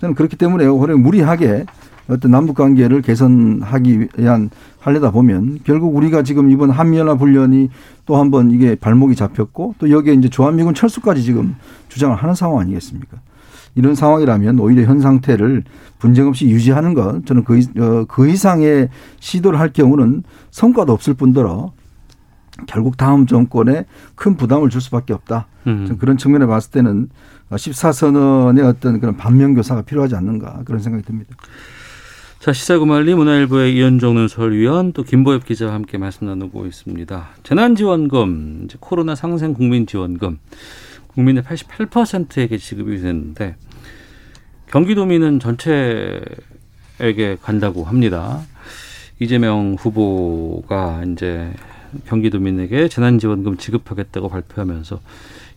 [0.00, 1.64] 저는 그렇기 때문에 오히려 무리하게
[2.08, 7.70] 어떤 남북 관계를 개선하기 위한 하려다 보면 결국 우리가 지금 이번 한미연합 훈련이
[8.04, 11.56] 또 한번 이게 발목이 잡혔고 또 여기에 이제 조한미군 철수까지 지금
[11.88, 13.16] 주장을 하는 상황 아니겠습니까?
[13.74, 15.64] 이런 상황이라면 오히려 현 상태를
[15.98, 18.88] 분쟁 없이 유지하는 것 저는 그, 어, 그 이상의
[19.20, 21.72] 시도를 할 경우는 성과도 없을 뿐더러
[22.66, 23.84] 결국 다음 정권에
[24.14, 25.48] 큰 부담을 줄 수밖에 없다.
[25.66, 25.96] 음.
[25.98, 27.08] 그런 측면에 봤을 때는
[27.50, 31.34] 14선언의 어떤 그런 반면교사가 필요하지 않는가 그런 생각이 듭니다.
[32.38, 37.28] 자, 시사구말리 문화일보의 이현정 논설위원 또 김보엽 기자와 함께 말씀 나누고 있습니다.
[37.42, 40.38] 재난지원금, 이제 코로나 상생 국민지원금
[41.14, 43.56] 국민의 88%에게 지급이 됐는데
[44.66, 46.24] 경기도민은 전체에게
[47.42, 48.40] 간다고 합니다.
[49.20, 51.52] 이재명 후보가 이제
[52.06, 55.00] 경기도민에게 재난지원금 지급하겠다고 발표하면서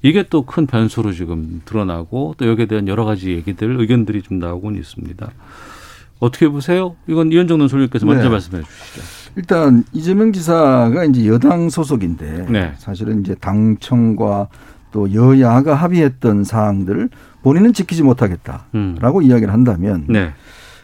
[0.03, 4.75] 이게 또 큰 변수로 지금 드러나고 또 여기에 대한 여러 가지 얘기들 의견들이 좀 나오곤
[4.75, 5.31] 있습니다.
[6.19, 6.95] 어떻게 보세요?
[7.07, 8.29] 이건 이현정 논설위께서 먼저 네.
[8.29, 9.01] 말씀해 주시죠.
[9.35, 12.73] 일단 이재명 지사가 이제 여당 소속인데 네.
[12.77, 14.47] 사실은 이제 당청과
[14.91, 17.10] 또 여야가 합의했던 사항들을
[17.43, 19.23] 본인은 지키지 못하겠다라고 음.
[19.23, 20.32] 이야기를 한다면 네.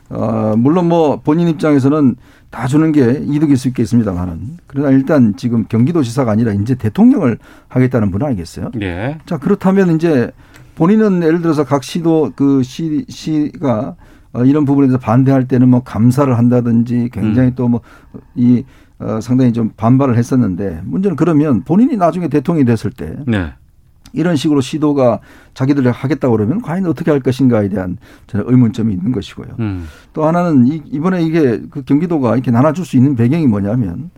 [0.09, 2.15] 어, 물론 뭐 본인 입장에서는
[2.49, 8.21] 다 주는 게 이득일 수 있겠습니다만은 그러나 일단 지금 경기도지사가 아니라 이제 대통령을 하겠다는 분
[8.23, 8.71] 아니겠어요?
[8.75, 9.17] 네.
[9.25, 10.31] 자 그렇다면 이제
[10.75, 13.95] 본인은 예를 들어서 각 시도 그 시, 시가
[14.33, 17.55] 어, 이런 부분에 대해서 반대할 때는 뭐 감사를 한다든지 굉장히 음.
[17.55, 18.65] 또뭐이
[18.99, 23.53] 어, 상당히 좀 반발을 했었는데 문제는 그러면 본인이 나중에 대통령이 됐을 때 네.
[24.13, 25.19] 이런 식으로 시도가
[25.53, 27.97] 자기들이 하겠다고 그러면 과연 어떻게 할 것인가에 대한
[28.27, 29.47] 저는 의문점이 있는 것이고요.
[29.59, 29.87] 음.
[30.13, 34.11] 또 하나는 이, 이번에 이게 그 경기도가 이렇게 나눠줄 수 있는 배경이 뭐냐면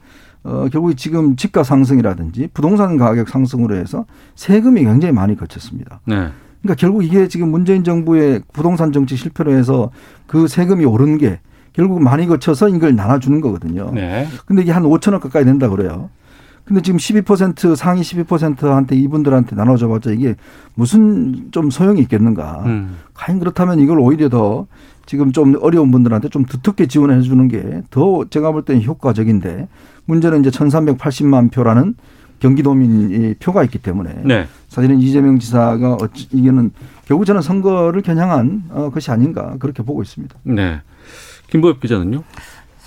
[0.44, 4.06] 어, 결국 지금 집가 상승이라든지 부동산 가격 상승으로 해서
[4.36, 6.02] 세금이 굉장히 많이 거쳤습니다.
[6.06, 6.30] 네.
[6.62, 9.92] 그러니까 결국 이게 지금 문재인 정부의 부동산 정치 실패로 해서
[10.28, 11.40] 그 세금이 오른 게
[11.74, 13.92] 결국 많이 거쳐서 이걸 나눠주는 거거든요.
[13.94, 14.28] 네.
[14.46, 16.10] 근데 이게 한 5천억 가까이 된다 그래요.
[16.66, 20.36] 근데 지금 12% 상위 12%한테 이분들한테 나눠줘봤자 이게
[20.74, 22.64] 무슨 좀 소용이 있겠는가.
[22.66, 22.98] 음.
[23.14, 24.66] 과연 그렇다면 이걸 오히려 더
[25.06, 29.68] 지금 좀 어려운 분들한테 좀 두텁게 지원해 주는 게 더 제가 볼 때는 효과적인데
[30.06, 31.94] 문제는 이제 1380만 표라는
[32.40, 34.48] 경기도민이 표가 있기 때문에 네.
[34.68, 36.72] 사실은 이재명 지사가 어찌 이게는
[37.06, 40.36] 결국 저는 선거를 겨냥한 어, 것이 아닌가 그렇게 보고 있습니다.
[40.44, 40.82] 네.
[41.50, 42.24] 김보엽 기자는요?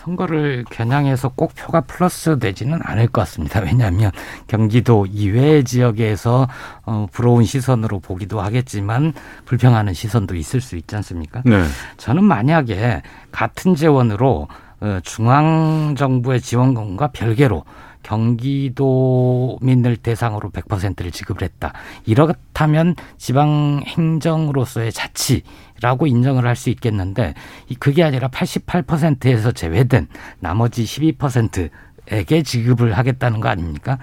[0.08, 3.60] 선거를 겨냥해서 꼭 표가 플러스 되지는 않을 것 같습니다.
[3.60, 4.10] 왜냐하면
[4.46, 6.48] 경기도 이외의 지역에서
[6.84, 9.12] 어, 부러운 시선으로 보기도 하겠지만
[9.44, 11.42] 불평하는 시선도 있을 수 있지 않습니까?
[11.44, 11.62] 네.
[11.98, 14.48] 저는 만약에 같은 재원으로
[14.80, 17.64] 어, 중앙 정부의 지원금과 별개로
[18.08, 21.74] 경기도민을 대상으로 100%를 지급을 했다.
[22.06, 27.34] 이렇다면 지방 행정으로서의 자치라고 인정을 할 수 있겠는데
[27.78, 30.08] 그게 아니라 88%에서 제외된
[30.40, 33.98] 나머지 12%에게 지급을 하겠다는 거 아닙니까?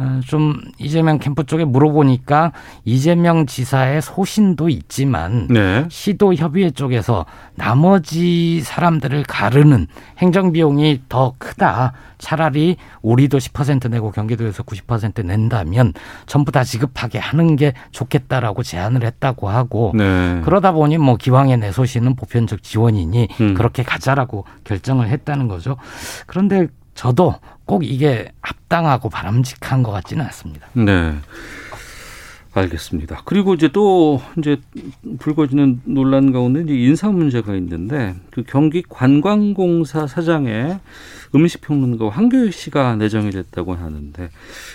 [0.00, 2.52] 어, 좀 이재명 캠프 쪽에 물어보니까
[2.84, 5.86] 이재명 지사의 소신도 있지만 네.
[5.90, 9.86] 시도 협의회 쪽에서 나머지 사람들을 가르는
[10.18, 11.92] 행정 비용이 더 크다.
[12.20, 15.94] 차라리 우리도 10% 내고 경기도에서 90% 낸다면
[16.26, 20.40] 전부 다 지급하게 하는 게 좋겠다라고 제안을 했다고 하고 네.
[20.44, 23.54] 그러다 보니 뭐 기왕에 내 소신은 보편적 지원이니 음.
[23.54, 25.76] 그렇게 가자라고 결정을 했다는 거죠.
[26.26, 27.34] 그런데 저도
[27.70, 30.66] 꼭 이게 합당하고 바람직한 것 같지는 않습니다.
[30.72, 31.14] 네.
[32.52, 33.22] 알겠습니다.
[33.24, 34.56] 그리고 이제 또 이제
[35.20, 40.80] 불거지는 논란 가운데 이제 인사 문제가 있는데 그 경기 관광공사 사장의
[41.32, 44.30] 음식평론가 황교익 씨가 내정이 됐다고 하는데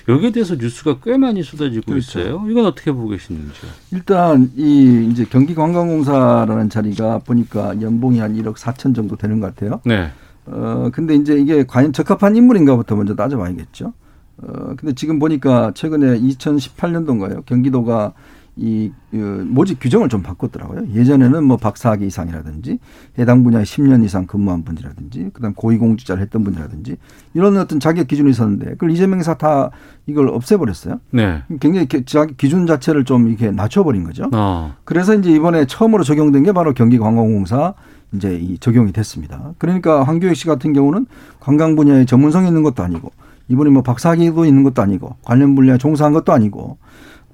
[0.07, 2.21] 여기에 대해서 뉴스가 꽤 많이 쏟아지고 그렇죠.
[2.21, 2.45] 있어요.
[2.49, 3.71] 이건 어떻게 보고 계시는지요?
[3.91, 9.81] 일단 이 이제 경기 관광공사라는 자리가 보니까 연봉이 한 1억 4천 정도 되는 것 같아요.
[9.83, 10.11] 네.
[10.47, 13.93] 어, 근데 이제 이게 과연 적합한 인물인가부터 먼저 따져봐야겠죠.
[14.37, 17.45] 어, 근데 지금 보니까 최근에 2018년도인가요?
[17.45, 18.13] 경기도가
[18.57, 20.87] 이 그, 모집 규정을 좀 바꿨더라고요.
[20.93, 22.79] 예전에는 뭐 박사학위 이상이라든지
[23.19, 26.95] 해당 분야에 10년 이상 근무한 분이라든지 그다음 고위공직자를 했던 분이라든지
[27.33, 29.71] 이런 어떤 자격 기준이 있었는데 그걸 이재명 기사 다
[30.05, 31.01] 이걸 없애버렸어요.
[31.11, 31.43] 네.
[31.59, 34.29] 굉장히 자기 기준 자체를 좀 이렇게 낮춰버린 거죠.
[34.33, 34.75] 어.
[34.85, 37.73] 그래서 이제 이번에 처음으로 적용된 게 바로 경기관광공사
[38.13, 39.53] 이제 이 적용이 됐습니다.
[39.57, 41.07] 그러니까 황교익 씨 같은 경우는
[41.41, 43.11] 관광 분야에 전문성이 있는 것도 아니고
[43.49, 46.77] 이분이 뭐 박사학위도 있는 것도 아니고 관련 분야에 종사한 것도 아니고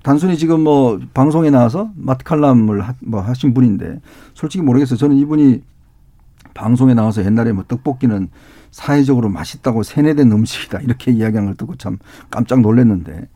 [0.04, 4.02] 단순히 지금 뭐 방송에 나와서 마트 칼럼을 하, 뭐 하신 분인데
[4.34, 4.98] 솔직히 모르겠어요.
[4.98, 5.62] 저는 이분이
[6.54, 8.30] 방송에 나와서 옛날에 뭐 떡볶이는
[8.72, 11.98] 사회적으로 맛있다고 세뇌된 음식이다 이렇게 이야기한 걸 듣고 참
[12.30, 13.28] 깜짝 놀랐는데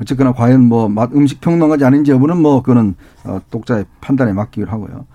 [0.00, 5.06] 어쨌거나 과연 뭐 음식 평론가지 아닌지 여부는 뭐 그거는 어, 독자의 판단에 맡기로 하고요.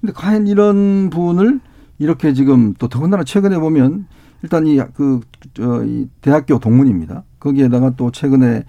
[0.00, 1.60] 근데 과연 이런 분을
[1.98, 4.06] 이렇게 지금 또 더군다나 최근에 보면
[4.42, 5.20] 일단 이그
[5.54, 7.24] 저 이 대학교 동문입니다.
[7.40, 8.64] 거기에다가 또 최근에 어,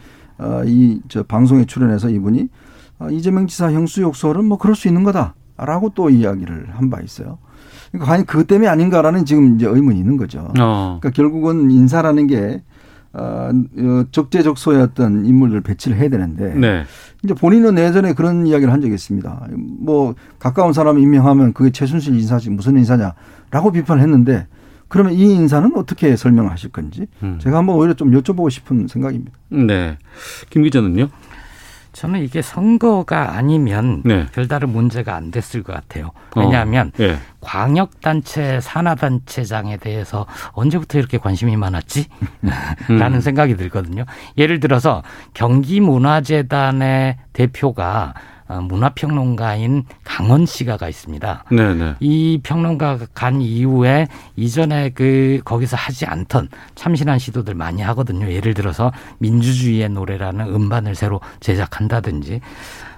[0.66, 2.50] 이 저 방송에 출연해서 이분이
[3.00, 7.38] 어, 이재명 지사 형수 욕설은 뭐 그럴 수 있는 거다라고 또 이야기를 한 바 있어요.
[7.92, 10.48] 그러니까 과연 그것 때문에 아닌가라는 지금 이제 의문이 있는 거죠.
[10.60, 11.00] 어.
[11.00, 12.64] 그러니까 결국은 인사라는 게
[13.14, 16.84] 어, 어, 적재적소의 어떤 인물을 배치를 해야 되는데 네.
[17.24, 19.48] 이제 본인은 예전에 그런 이야기를 한 적이 있습니다.
[19.80, 24.48] 뭐 가까운 사람 임명하면 그게 최순실 인사지 무슨 인사냐라고 비판을 했는데
[24.92, 27.40] 그러면 이 인사는 어떻게 설명하실 건지 음.
[27.42, 29.32] 제가 한번 오히려 좀 여쭤보고 싶은 생각입니다.
[29.48, 29.98] 네.
[30.50, 31.08] 김 기자는요?
[31.94, 34.26] 저는 이게 선거가 아니면 네.
[34.34, 36.12] 별다른 문제가 안 됐을 것 같아요.
[36.36, 37.18] 왜냐하면 어, 네.
[37.40, 42.08] 광역단체 산하단체장에 대해서 언제부터 이렇게 관심이 많았지?
[42.90, 43.22] 라는 음.
[43.22, 44.04] 생각이 들거든요.
[44.38, 51.46] 예를 들어서 경기문화재단의 대표가 어, 문화평론가인 강원 씨가 가 있습니다.
[51.52, 51.74] 네네.
[51.74, 51.96] 네.
[52.00, 58.30] 이 평론가가 간 이후에 이전에 그 거기서 하지 않던 참신한 시도들 많이 하거든요.
[58.30, 62.42] 예를 들어서 민주주의의 노래라는 음반을 새로 제작한다든지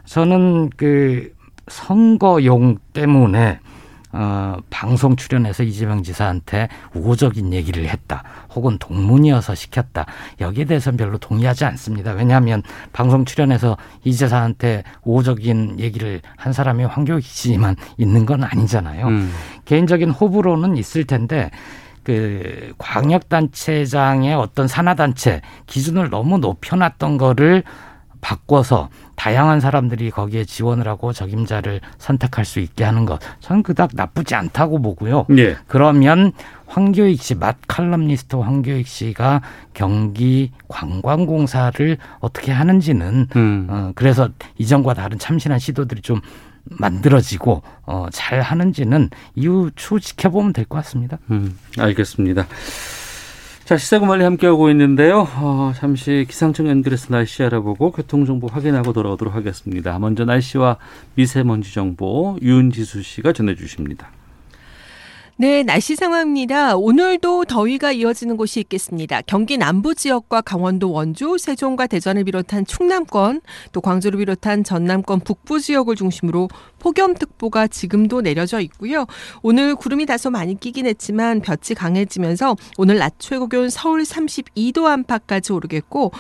[0.05, 1.33] 저는 그
[1.67, 3.59] 선거용 때문에
[4.13, 8.23] 어, 방송 출연해서 이재명 지사한테 우호적인 얘기를 했다.
[8.53, 10.05] 혹은 동문이어서 시켰다.
[10.39, 12.11] 여기에 대해서는 별로 동의하지 않습니다.
[12.11, 12.61] 왜냐하면
[12.93, 19.07] 방송 출연해서 이 지사한테 우호적인 얘기를 한 사람이 황교익 씨만 있는 건 아니잖아요.
[19.07, 19.33] 음.
[19.65, 21.49] 개인적인 호불호는 있을 텐데
[22.03, 27.63] 그 광역단체장의 어떤 산하단체 기준을 너무 높여놨던 거를
[28.21, 34.35] 바꿔서 다양한 사람들이 거기에 지원을 하고 적임자를 선택할 수 있게 하는 것 저는 그닥 나쁘지
[34.35, 35.25] 않다고 보고요.
[35.37, 35.55] 예.
[35.67, 36.31] 그러면
[36.65, 39.41] 황교익 씨, 맛 칼럼니스트 황교익 씨가
[39.73, 43.67] 경기 관광공사를 어떻게 하는지는 음.
[43.69, 46.19] 어, 그래서 이전과 다른 참신한 시도들이 좀
[46.65, 51.19] 만들어지고 어, 잘 하는지는 이후 추 지켜보면 될 것 같습니다.
[51.29, 52.47] 음, 알겠습니다.
[53.65, 55.25] 자, 시사구말리 함께하고 있는데요.
[55.37, 59.97] 어, 잠시 기상청 연결해서 날씨 알아보고 교통정보 확인하고 돌아오도록 하겠습니다.
[59.99, 60.77] 먼저 날씨와
[61.15, 64.11] 미세먼지 정보 윤지수 씨가 전해주십니다.
[65.35, 66.75] 네, 날씨 상황입니다.
[66.75, 69.21] 오늘도 더위가 이어지는 곳이 있겠습니다.
[69.23, 73.41] 경기 남부 지역과 강원도 원주, 세종과 대전을 비롯한 충남권,
[73.71, 79.07] 또 광주를 비롯한 전남권 북부 지역을 중심으로 폭염특보가 지금도 내려져 있고요.
[79.41, 85.51] 오늘 구름이 다소 많이 끼긴 했지만 볕이 강해지면서 오늘 낮 최고 기온 서울 32도 안팎까지
[85.51, 86.11] 오르겠고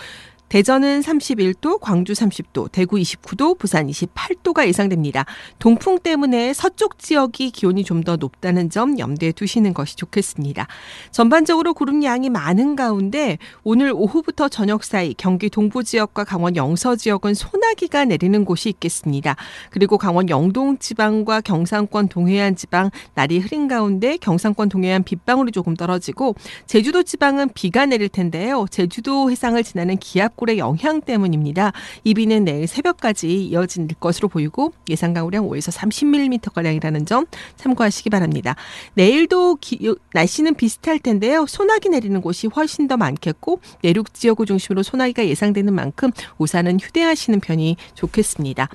[0.53, 5.25] 대전은 31도, 광주 30도, 대구 29도, 부산 28도가 예상됩니다.
[5.57, 10.67] 동풍 때문에 서쪽 지역이 기온이 좀 더 높다는 점 염두에 두시는 것이 좋겠습니다.
[11.11, 17.33] 전반적으로 구름 양이 많은 가운데 오늘 오후부터 저녁 사이 경기 동부 지역과 강원 영서 지역은
[17.33, 19.35] 소나기가 내리는 곳이 있겠습니다.
[19.69, 26.35] 그리고 강원 영동 지방과 경상권 동해안 지방 날이 흐린 가운데 경상권 동해안 빗방울이 조금 떨어지고
[26.67, 28.65] 제주도 지방은 비가 내릴 텐데요.
[28.69, 31.71] 제주도 해상을 지나는 기압 굴의 영향 때문입니다.
[32.03, 37.25] 이 비는 내일 새벽까지 이어질 것으로 보이고 예상 강우량 5에서 30mm가량이라는 점
[37.55, 38.55] 참고하시기 바랍니다.
[38.93, 41.45] 내일도 기, 날씨는 비슷할 텐데요.
[41.47, 47.77] 소나기 내리는 곳이 훨씬 더 많겠고 내륙 지역을 중심으로 소나기가 예상되는 만큼 우산은 휴대하시는 편이
[47.95, 48.67] 좋겠습니다.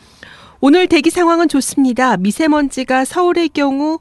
[0.60, 2.16] 오늘 대기 상황은 좋습니다.
[2.16, 4.00] 미세먼지가 서울의 경우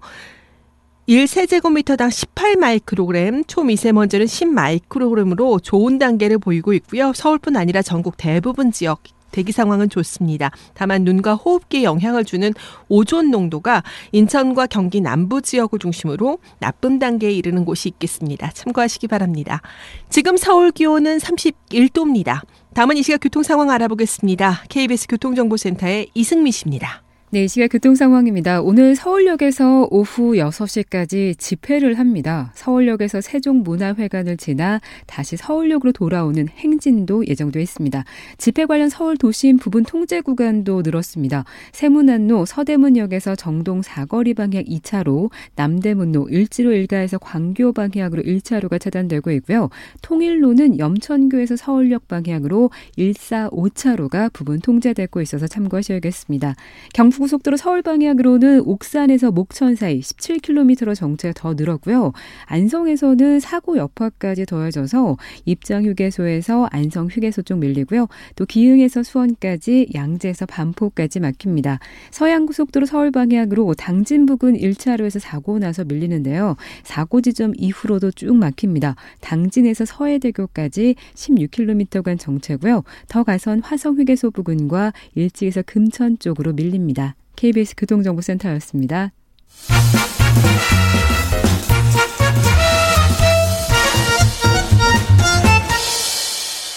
[1.07, 7.13] 1세제곱미터당 18마이크로그램, 초미세먼지는 10마이크로그램으로 좋은 단계를 보이고 있고요.
[7.13, 10.51] 서울뿐 아니라 전국 대부분 지역 대기 상황은 좋습니다.
[10.73, 12.53] 다만 눈과 호흡기에 영향을 주는
[12.89, 18.51] 오존 농도가 인천과 경기 남부 지역을 중심으로 나쁨 단계에 이르는 곳이 있겠습니다.
[18.51, 19.61] 참고하시기 바랍니다.
[20.09, 22.41] 지금 서울 기온은 31도입니다.
[22.73, 24.63] 다음은 이 시각 교통 상황 알아보겠습니다.
[24.67, 27.06] KBS 교통정보센터의 이승미 씨입니다.
[27.29, 28.61] 네, 이 시각 교통 상황입니다.
[28.61, 32.53] 오늘 서울역에서 오후 6시까지 집회를 합니다.
[32.55, 38.05] 서울역에서 세종문화회관을 지나 다시 서울역으로 돌아오는 행진도 예정돼 있습니다.
[38.37, 41.43] 집회 관련 서울 도심 부분 통제 구간도 늘었습니다.
[41.73, 49.69] 세문안로 서대문역에서 정동 사거리 방향 2차로, 남대문로 일지로 일가에서 광교 방향으로 1차로가 차단되고 있고요.
[50.01, 56.55] 통일로는 염천교에서 서울역 방향으로 1, 4, 5차로가 부분 통제되고 있어서 참고하셔야겠습니다.
[56.93, 62.13] 경부 고속도로 서울 방향으로는 옥산에서 목천 사이 17km로 정체가 더 늘었고요.
[62.45, 68.07] 안성에서는 사고 여파까지 더해져서 입장 휴게소에서 안성 휴게소 쪽 밀리고요.
[68.35, 71.79] 또 기흥에서 수원까지 양재에서 반포까지 막힙니다.
[72.11, 76.55] 서양 고속도로 서울 방향으로 당진 부근 1차로에서 사고 나서 밀리는데요.
[76.83, 78.95] 사고 지점 이후로도 쭉 막힙니다.
[79.21, 82.83] 당진에서 서해대교까지 16km간 정체고요.
[83.07, 87.06] 더 가선 화성 휴게소 부근과 일찍에서 금천 쪽으로 밀립니다.
[87.37, 89.11] KBS 교통정보센터였습니다.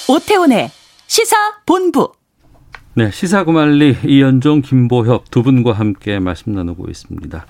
[0.09, 0.71] 오태훈의
[1.07, 2.13] 시사 본부.
[2.95, 7.47] 네, 시사구말리 이현종, 김보협 두 분과 함께 말씀 나누고 있습니다.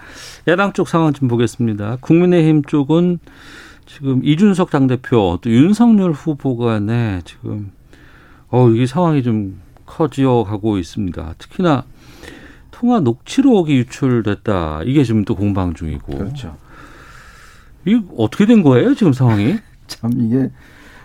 [0.48, 1.96] 야당 쪽 상황 좀 보겠습니다.
[2.00, 3.18] 국민의힘 쪽은
[3.86, 7.72] 지금 이준석 당대표 또 윤석열 후보 간에 지금
[8.50, 11.34] 어 이게 상황이 좀 커지어 가고 있습니다.
[11.38, 11.84] 특히나
[12.80, 14.80] 통화 녹취록이 유출됐다.
[14.86, 16.16] 이게 지금 또 공방 중이고.
[16.16, 16.56] 그렇죠.
[17.84, 19.56] 이게 어떻게 된 거예요, 지금 상황이?
[19.86, 20.50] 참 이게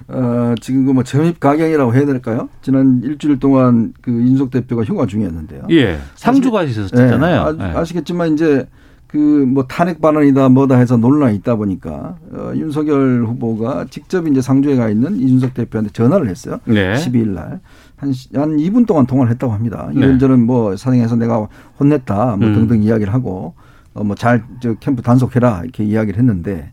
[0.07, 2.47] 어, 지금 그뭐 점입 가경이라고 해야 될까요?
[2.61, 5.67] 지난 일주일 동안 그 윤석 대표가 휴가 중이었는데요.
[5.71, 5.99] 예.
[6.15, 7.57] 상주가 있었잖아요.
[7.57, 8.67] 네, 아, 시겠지만 이제
[9.07, 14.75] 그 뭐 탄핵 발언이다 뭐다 해서 논란이 있다 보니까 어, 윤석열 후보가 직접 이제 상주에
[14.75, 16.59] 가 있는 이준석 대표한테 전화를 했어요.
[16.65, 16.93] 네.
[16.93, 17.59] 12일 날.
[17.97, 19.89] 한, 한 2분 동안 통화를 했다고 합니다.
[19.93, 19.99] 네.
[20.01, 21.47] 이런저런 뭐 사정해서 내가
[21.79, 22.53] 혼냈다 뭐 음.
[22.53, 23.53] 등등 이야기를 하고
[23.93, 26.71] 어, 뭐잘 저 캠프 단속해라 이렇게 이야기를 했는데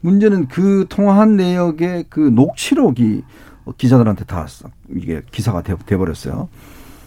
[0.00, 3.22] 문제는 그 통화한 내역의 그 녹취록이
[3.78, 4.46] 기자들한테 다
[4.94, 6.48] 이게 기사가 돼, 돼버렸어요.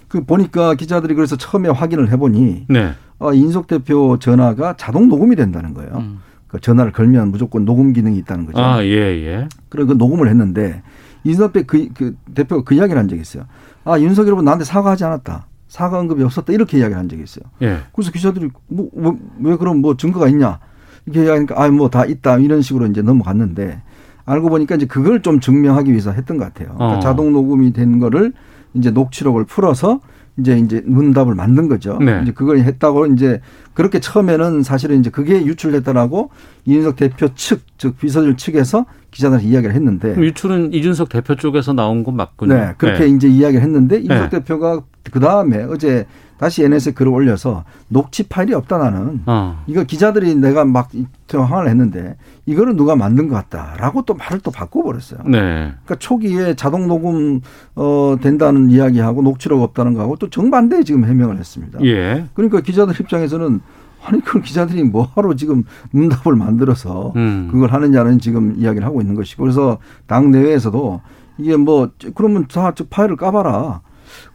[0.08, 2.94] 그 보니까 기자들이 그래서 처음에 확인을 해보니 네.
[3.20, 5.92] 어, 인석 대표 전화가 자동 녹음이 된다는 거예요.
[5.98, 6.20] 음.
[6.48, 8.60] 그 전화를 걸면 무조건 녹음 기능이 있다는 거죠.
[8.60, 9.48] 아, 예, 예.
[9.70, 10.82] 그래 그 녹음을 했는데
[11.30, 13.44] 이준석 대- 그, 그 대표가 그 이야기를 한 적이 있어요.
[13.86, 15.48] 아 윤석 여러분 나한테 사과하지 않았다.
[15.68, 17.44] 사과 언급이 없었다 이렇게 이야기를 한 적이 있어요.
[17.62, 17.78] 예.
[17.94, 20.60] 그래서 기자들이 뭐왜 그럼 뭐 증거가 있냐
[21.06, 23.82] 이렇게 이야기하니까 아 뭐 다 있다 이런 식으로 이제 넘어갔는데
[24.26, 26.74] 알고 보니까 이제 그걸 좀 증명하기 위해서 했던 것 같아요.
[26.76, 27.00] 그러니까 어.
[27.00, 28.34] 자동 녹음이 된 거를
[28.74, 30.00] 이제 녹취록을 풀어서
[30.40, 31.98] 이제 이제 문답을 만든 거죠.
[32.00, 32.20] 네.
[32.24, 33.42] 이제 그걸 했다고 이제
[33.74, 36.32] 그렇게 처음에는 사실은 이제 그게 유출됐다라고
[36.66, 42.16] 이준석 대표 측, 즉 비서실 측에서 기자들한테 이야기를 했는데 유출은 이준석 대표 쪽에서 나온 건
[42.16, 42.54] 맞군요.
[42.54, 44.40] 네, 그렇게 이제 이야기를 했는데 이준석 네.
[44.40, 44.82] 대표가
[45.12, 46.06] 그 다음에 어제
[46.40, 49.62] 다시 NS에 글을 올려서 녹취 파일이 없다 나는 어.
[49.68, 50.90] 이거 기자들이 내가 막
[51.28, 52.16] 대화를 했는데
[52.46, 55.20] 이거는 누가 만든 것 같다라고 또 말을 또 바꿔버렸어요.
[55.26, 55.40] 네.
[55.40, 57.42] 그러니까 초기에 자동 녹음
[57.76, 61.84] 어 된다는 이야기하고 녹취록 없다는 거하고 또 정반대 지금 해명을 했습니다.
[61.84, 62.26] 예.
[62.34, 63.60] 그러니까 기자들 입장에서는
[64.06, 67.50] 아니 그걸 기자들이 뭐하러 지금 문답을 만들어서 음.
[67.52, 69.78] 그걸 하느냐는 지금 이야기를 하고 있는 것이고 그래서
[70.08, 71.02] 당 내외에서도
[71.38, 73.82] 이게 뭐 그러면 다저 파일을 까봐라.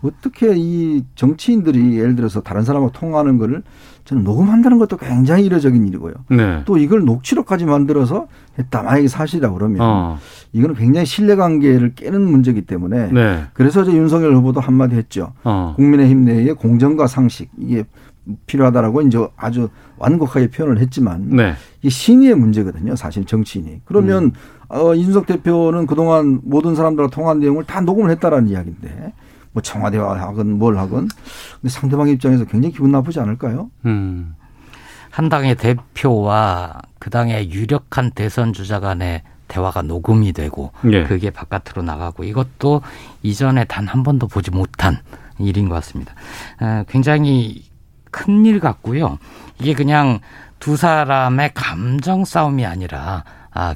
[0.03, 3.63] 어떻게 이 정치인들이 예를 들어서 다른 사람하고 통화하는 거를
[4.05, 6.15] 저는 녹음한다는 것도 굉장히 이례적인 일이고요.
[6.31, 6.63] 네.
[6.67, 8.29] 또 이걸 녹취록까지 만들어서
[8.59, 8.83] 했다.
[8.83, 10.19] 만약에 사실이라고 그러면 어.
[10.53, 13.45] 이거는 굉장히 신뢰관계를 깨는 문제이기 때문에 네.
[13.55, 15.33] 그래서 이제 윤석열 후보도 한마디 했죠.
[15.43, 15.73] 어.
[15.77, 17.85] 국민의힘 내의 공정과 상식 이게
[18.47, 21.55] 필요하다라고 이제 아주 완곡하게 표현을 했지만 네.
[21.83, 22.97] 이 신의의 문제거든요.
[22.97, 23.83] 사실 정치인이.
[23.85, 24.33] 그러면 음.
[24.69, 29.13] 어, 이준석 대표는 그동안 모든 사람들과 통한 내용을 다 녹음을 했다라는 이야기인데
[29.55, 31.09] 뭐 청와대와 하건 뭘 하건
[31.61, 33.71] 근데 상대방 입장에서 굉장히 기분 나쁘지 않을까요?
[33.87, 34.35] 음.
[35.11, 41.05] 한 당의 대표와 그 당의 유력한 대선 주자 간의 대화가 녹음이 되고 예.
[41.05, 42.83] 그게 바깥으로 나가고 이것도
[43.23, 44.99] 이전에 단 한 번도 보지 못한
[45.39, 46.15] 일인 것 같습니다.
[46.61, 47.63] 어, 굉장히
[48.11, 49.19] 큰 일 같고요.
[49.61, 50.19] 이게 그냥
[50.59, 53.75] 두 사람의 감정 싸움이 아니라 아,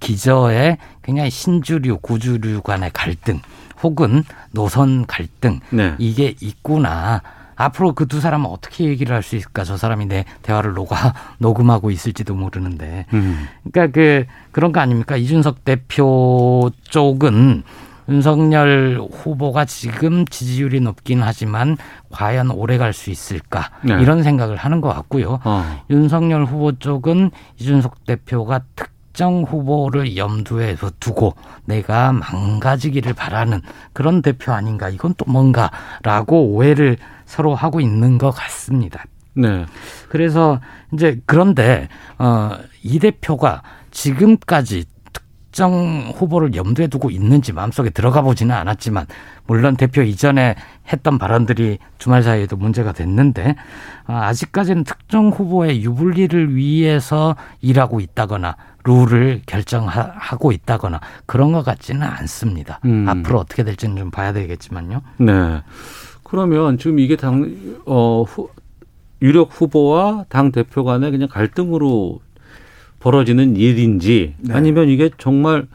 [0.00, 3.40] 기저의 굉장히 신주류, 구주류 간의 갈등
[3.82, 5.94] 혹은 노선 갈등 네.
[5.98, 7.22] 이게 있구나.
[7.56, 9.62] 앞으로 그 두 사람은 어떻게 얘기를 할 수 있을까?
[9.64, 13.06] 저 사람이 내 대화를 녹아, 녹음하고 있을지도 모르는데.
[13.12, 13.46] 음.
[13.70, 15.16] 그러니까 그 그런 거 아닙니까?
[15.16, 17.62] 이준석 대표 쪽은
[18.08, 21.76] 윤석열 후보가 지금 지지율이 높긴 하지만
[22.10, 23.70] 과연 오래 갈 수 있을까?
[23.82, 23.94] 네.
[24.00, 25.38] 이런 생각을 하는 것 같고요.
[25.44, 25.80] 어.
[25.88, 31.34] 윤석열 후보 쪽은 이준석 대표가 특 정 후보를 염두에 두고
[31.64, 33.60] 내가 망가지기를 바라는
[33.92, 34.88] 그런 대표 아닌가?
[34.88, 36.96] 이건 또 뭔가라고 오해를
[37.26, 39.04] 서로 하고 있는 것 같습니다.
[39.34, 39.66] 네.
[40.08, 40.60] 그래서
[40.92, 41.88] 이제 그런데
[42.18, 44.84] 어이 대표가 지금까지
[45.52, 49.06] 특정 후보를 염두에 두고 있는지 마음속에 들어가 보지는 않았지만
[49.46, 50.54] 물론 대표 이전에
[50.90, 53.56] 했던 발언들이 주말 사이에도 문제가 됐는데
[54.06, 62.80] 어, 아직까지는 특정 후보의 유불리를 위해서 일하고 있다거나 룰을 결정하고 있다거나 그런 것 같지는 않습니다.
[62.84, 63.06] 음.
[63.08, 65.02] 앞으로 어떻게 될지는 좀 봐야 되겠지만요.
[65.18, 65.62] 네.
[66.24, 67.54] 그러면 지금 이게 당,
[67.86, 68.48] 어, 후,
[69.20, 72.20] 유력 후보와 당 대표 간의 그냥 갈등으로
[73.00, 74.54] 벌어지는 일인지 네.
[74.54, 75.66] 아니면 이게 정말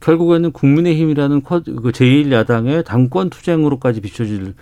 [0.00, 4.54] 결국에는 국민의힘이라는 커- 그 제1야당의 당권 투쟁으로까지 비춰질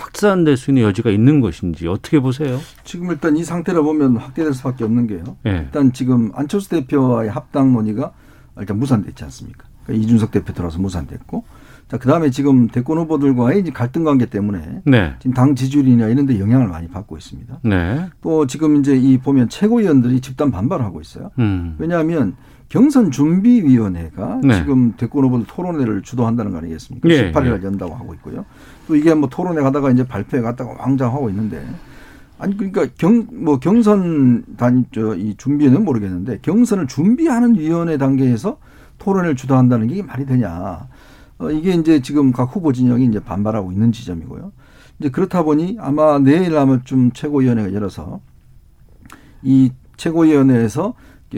[0.00, 2.58] 확산될 수 있는 여지가 있는 것인지 어떻게 보세요?
[2.84, 5.36] 지금 일단 이 상태를 보면 확대될 수밖에 없는 게요.
[5.46, 5.50] 예.
[5.50, 8.12] 일단 지금 안철수 대표와의 합당 논의가
[8.58, 9.66] 일단 무산됐지 않습니까?
[9.84, 11.44] 그러니까 이준석 대표 들어서 무산됐고,
[11.90, 15.14] 자 그 다음에 지금 대권 후보들과의 이제 갈등 관계 때문에 네.
[15.18, 17.60] 지금 당 지지율이나 이런 데 영향을 많이 받고 있습니다.
[17.64, 18.06] 네.
[18.22, 21.30] 또 지금 이제 이 보면 최고위원들이 집단 반발하고 있어요.
[21.40, 21.74] 음.
[21.78, 22.36] 왜냐하면
[22.68, 24.58] 경선 준비위원회가 네.
[24.60, 27.08] 지금 대권 후보들 토론회를 주도한다는 거 아니겠습니까?
[27.08, 27.66] 예, 18일 날 예.
[27.66, 28.44] 연다고 하고 있고요.
[28.90, 31.64] 또 이게 뭐 토론회 가다가 이제 발표회 갔다가 왕장 하고 있는데
[32.40, 38.58] 아니 그러니까 경 뭐 경선 단저이 준비는 모르겠는데 경선을 준비하는 위원회 단계에서
[38.98, 40.88] 토론을 주도한다는 게 말이 되냐?
[41.38, 44.50] 어 이게 이제 지금 각 후보 진영이 이제 반발하고 있는 지점이고요.
[44.98, 48.20] 이제 그렇다 보니 아마 내일 아마 좀 최고위원회가 열어서
[49.42, 50.94] 이 최고위원회에서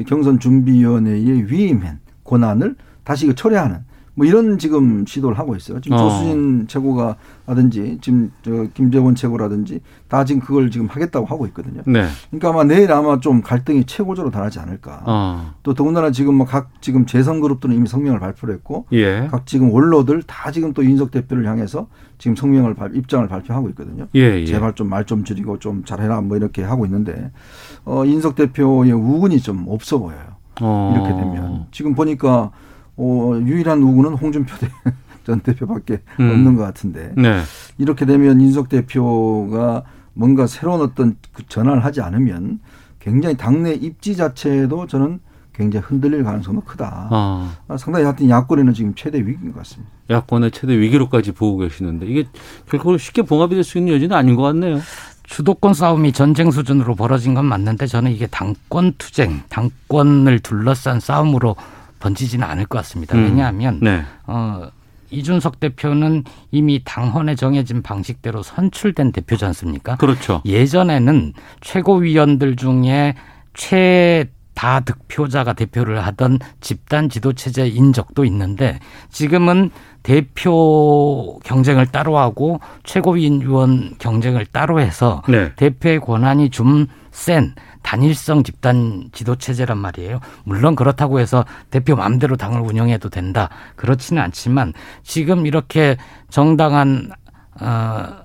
[0.07, 3.85] 경선 준비위원회의 위임한 권한을 다시 이거 철회하는
[4.15, 5.81] 뭐 이런 지금 시도를 하고 있어요.
[5.81, 6.01] 지금 어.
[6.09, 11.83] 조수진 최고가라든지 지금 저 김재원 최고라든지 다 지금 그걸 지금 하겠다고 하고 있거든요.
[11.87, 12.07] 네.
[12.31, 15.03] 그러니까 아마 내일 아마 좀 갈등이 최고조로 달하지 않을까.
[15.07, 15.55] 어.
[15.63, 19.29] 또 더군다나 지금 뭐 각 지금 재선 그룹들은 이미 성명을 발표를 했고 예.
[19.31, 21.87] 각 지금 원로들 다 지금 또 윤석 대표를 향해서
[22.19, 24.07] 지금 성명을 발, 입장을 발표하고 있거든요.
[24.15, 24.45] 예, 예.
[24.47, 27.31] 제발 좀 말 좀 줄이고 좀 잘해라 뭐 이렇게 하고 있는데
[27.87, 30.21] 어 윤석 대표의 우군이 좀 없어 보여요.
[30.61, 30.93] 어.
[30.95, 32.51] 이렇게 되면 지금 보니까
[33.05, 34.69] 어 유일한 우군은 홍준표 대-
[35.27, 36.31] 전 대표밖에 음.
[36.31, 37.43] 없는 것 같은데 네.
[37.79, 39.83] 이렇게 되면 윤석 대표가
[40.15, 42.61] 뭔가 새로운 어떤 그 전환을 하지 않으면
[43.01, 45.19] 굉장히 당내 입지 자체도 저는
[45.53, 47.09] 굉장히 흔들릴 가능성도 크다.
[47.11, 47.51] 어.
[47.69, 49.93] 아, 상당히 하여튼 야권에는 지금 최대 위기인 것 같습니다.
[50.09, 52.25] 야권의 최대 위기로까지 보고 계시는데 이게
[52.69, 54.81] 결코 쉽게 봉합이 될 수 있는 여지는 아닌 것 같네요.
[55.25, 61.55] 주도권 싸움이 전쟁 수준으로 벌어진 건 맞는데 저는 이게 당권 투쟁, 당권을 둘러싼 싸움으로
[62.03, 63.17] 번지지는 않을 것 같습니다.
[63.17, 63.25] 음.
[63.25, 64.03] 왜냐하면 네.
[64.27, 64.69] 어,
[65.11, 69.97] 이준석 대표는 이미 당헌에 정해진 방식대로 선출된 대표지 않습니까?
[69.97, 70.43] 그렇죠.
[70.45, 73.15] 예전에는 최고위원들 중에
[73.55, 78.79] 최 다 득표자가 대표를 하던 집단 지도 체제인 적도 있는데
[79.11, 79.71] 지금은
[80.03, 85.53] 대표 경쟁을 따로 하고 최고위원 경쟁을 따로 해서 네.
[85.57, 90.21] 대표의 권한이 좀센 단일성 집단 지도 체제란 말이에요.
[90.45, 93.49] 물론 그렇다고 해서 대표 마음대로 당을 운영해도 된다.
[93.77, 94.73] 그렇지는 않지만
[95.03, 95.97] 지금 이렇게
[96.31, 97.11] 정당한
[97.61, 98.22] 어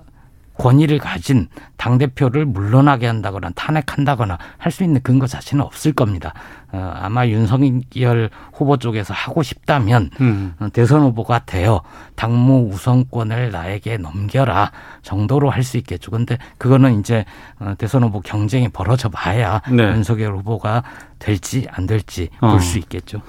[0.58, 6.34] 권위를 가진 당 대표를 물러나게 한다거나 탄핵한다거나 할 수 있는 근거 자체는 없을 겁니다.
[6.72, 10.54] 어, 아마 윤석열 후보 쪽에서 하고 싶다면 음.
[10.60, 11.82] 어, 대선 후보가 되어
[12.16, 16.10] 당무 우선권을 나에게 넘겨라 정도로 할 수 있겠죠.
[16.10, 17.24] 근데 그거는 이제
[17.60, 19.82] 어, 대선 후보 경쟁이 벌어져 봐야 네.
[19.84, 20.82] 윤석열 후보가
[21.18, 22.50] 될지 안 될지 어.
[22.50, 23.22] 볼수 있겠죠.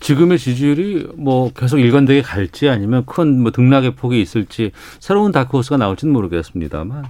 [0.00, 6.12] 지금의 지지율이 뭐 계속 일관되게 갈지 아니면 큰 뭐 등락의 폭이 있을지 새로운 다크호스가 나올지는
[6.12, 7.04] 모르겠습니다만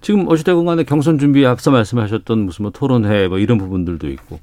[0.00, 4.40] 지금 어찌되건 간에 경선 준비에 앞서 말씀하셨던 무슨 뭐 토론회 뭐 이런 부분들도 있고.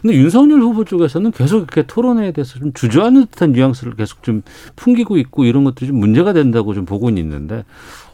[0.00, 4.42] 근데 윤석열 후보 쪽에서는 계속 이렇게 토론회에 대해서 좀 주저하는 듯한 뉘앙스를 계속 좀
[4.76, 7.64] 풍기고 있고 이런 것들이 좀 문제가 된다고 좀 보고는 있는데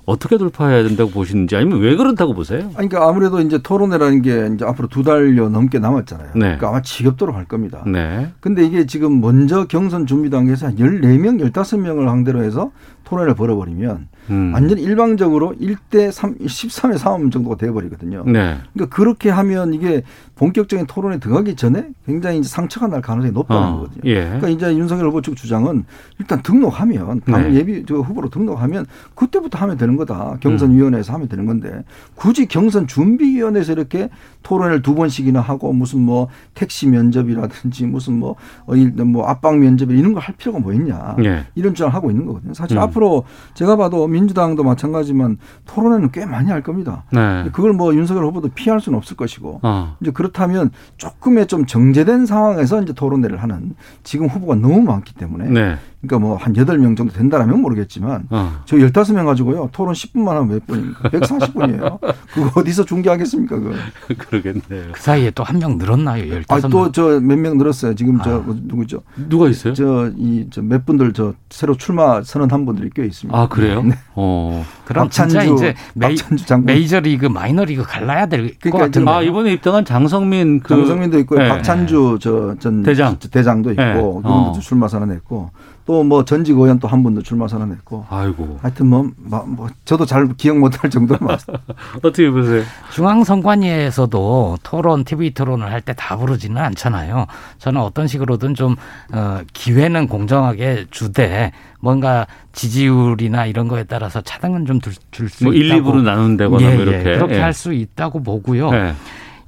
[0.07, 2.71] 어떻게 돌파해야 된다고 보시는지 아니면 왜 그렇다고 보세요?
[2.77, 6.29] 아니, 그러니까 아무래도 이제 토론회라는 게 이제 앞으로 두 달여 넘게 남았잖아요.
[6.35, 6.41] 네.
[6.41, 7.83] 그러니까 아마 지겹도록 할 겁니다.
[7.87, 8.31] 네.
[8.39, 12.71] 근데 이게 지금 먼저 경선 준비 단계에서 한 14명, 15명을 상대로 해서
[13.05, 14.53] 토론회를 벌어버리면 음.
[14.55, 18.25] 완전 일방적으로 1대 3, 13의 싸움 정도가 되어버리거든요.
[18.27, 18.57] 네.
[18.75, 20.03] 그러니까 그렇게 하면 이게
[20.37, 24.03] 본격적인 토론에 들어가기 전에 굉장히 이제 상처가 날 가능성이 높다는 어, 거거든요.
[24.05, 24.25] 예.
[24.25, 25.85] 그러니까 이제 윤석열 후보 측 주장은
[26.19, 27.55] 일단 등록하면 당 네.
[27.55, 28.85] 예비 저 후보로 등록하면
[29.15, 30.37] 그때부터 하면 되는 거다.
[30.41, 31.85] 경선위원회에서 하면 되는 건데
[32.15, 34.11] 굳이 경선 준비위원회에서 이렇게
[34.43, 39.91] 토론을 두 번씩이나 하고 무슨 뭐 택시 면접이라든지 무슨 뭐, 어, 일- 뭐 압박 면접
[39.91, 41.17] 이런 걸할 필요가 뭐 있냐.
[41.25, 41.47] 예.
[41.55, 42.53] 이런 주장을 하고 있는 거거든요.
[42.53, 42.83] 사실 음.
[42.83, 43.25] 앞으로
[43.55, 47.05] 제가 봐도 민주당도 마찬가지지만 토론회는 꽤 많이 할 겁니다.
[47.11, 47.49] 네.
[47.53, 49.97] 그걸 뭐 윤석열 후보도 피할 수는 없을 것이고 어.
[50.03, 53.75] 이제 그 렇다면 조금의 좀 정제된 상황에서 이제 토론회를 하는
[54.05, 55.77] 지금 후보가 너무 많기 때문에 네.
[56.01, 58.61] 그러니까 뭐 한 여덟 명 정도 된다라면 모르겠지만 어.
[58.65, 59.71] 저 15명 가지고요.
[59.73, 61.09] 토론 10분만 하면 몇 분입니까?
[61.09, 61.99] 140분이에요.
[62.33, 63.75] 그거 어디서 중계하겠습니까, 그걸.
[64.19, 64.93] 그러겠네요.
[64.93, 66.29] 그 사이에 또 한 명 늘었나요?
[66.33, 66.71] 열다섯 아, 명.
[66.93, 67.95] 또저 몇 명 늘었어요.
[67.95, 69.03] 지금 저뭐 누구죠?
[69.29, 69.75] 누가 있어요?
[69.75, 73.37] 저 이 저 몇 분들 저 새로 출마 선언한 분들이 꽤 있습니다.
[73.37, 73.83] 아 그래요?
[73.83, 73.95] 네.
[74.15, 74.65] 어.
[74.85, 76.17] 그럼 진짜 박찬주, 이제 메이.
[76.65, 79.11] 메이저리그 마이너리그 갈라야 될것 그러니까 같은데.
[79.11, 81.49] 아 이번에 입당한 장성 민 그 장성민도 있고 네.
[81.49, 83.17] 박찬주 저 전 대장.
[83.19, 83.93] 대장도 있고 네.
[83.95, 84.59] 그분도 어.
[84.61, 85.51] 출마 선언했고
[85.87, 90.05] 또 뭐 전직 의원 또 한 분도 출마 선언했고 아이고 하여튼 뭐, 마- 뭐 저도
[90.05, 91.63] 잘 기억 못할 정도로 많습니다.
[92.03, 92.63] 어떻게 보세요?
[92.93, 97.27] 중앙선관위에서도 토론, TV 토론을 할 때 다 부르지는 않잖아요.
[97.59, 98.75] 저는 어떤 식으로든 좀,
[99.13, 104.81] 어, 기회는 공정하게 주되 뭔가 지지율이나 이런 거에 따라서 차등은 좀
[105.13, 105.75] 줄수 뭐 있다고.
[105.77, 107.41] 1, 2부로 나눈다거나 예, 뭐 예, 이렇게 그렇게 예.
[107.41, 108.71] 할수 있다고 보고요.
[108.73, 108.95] 네.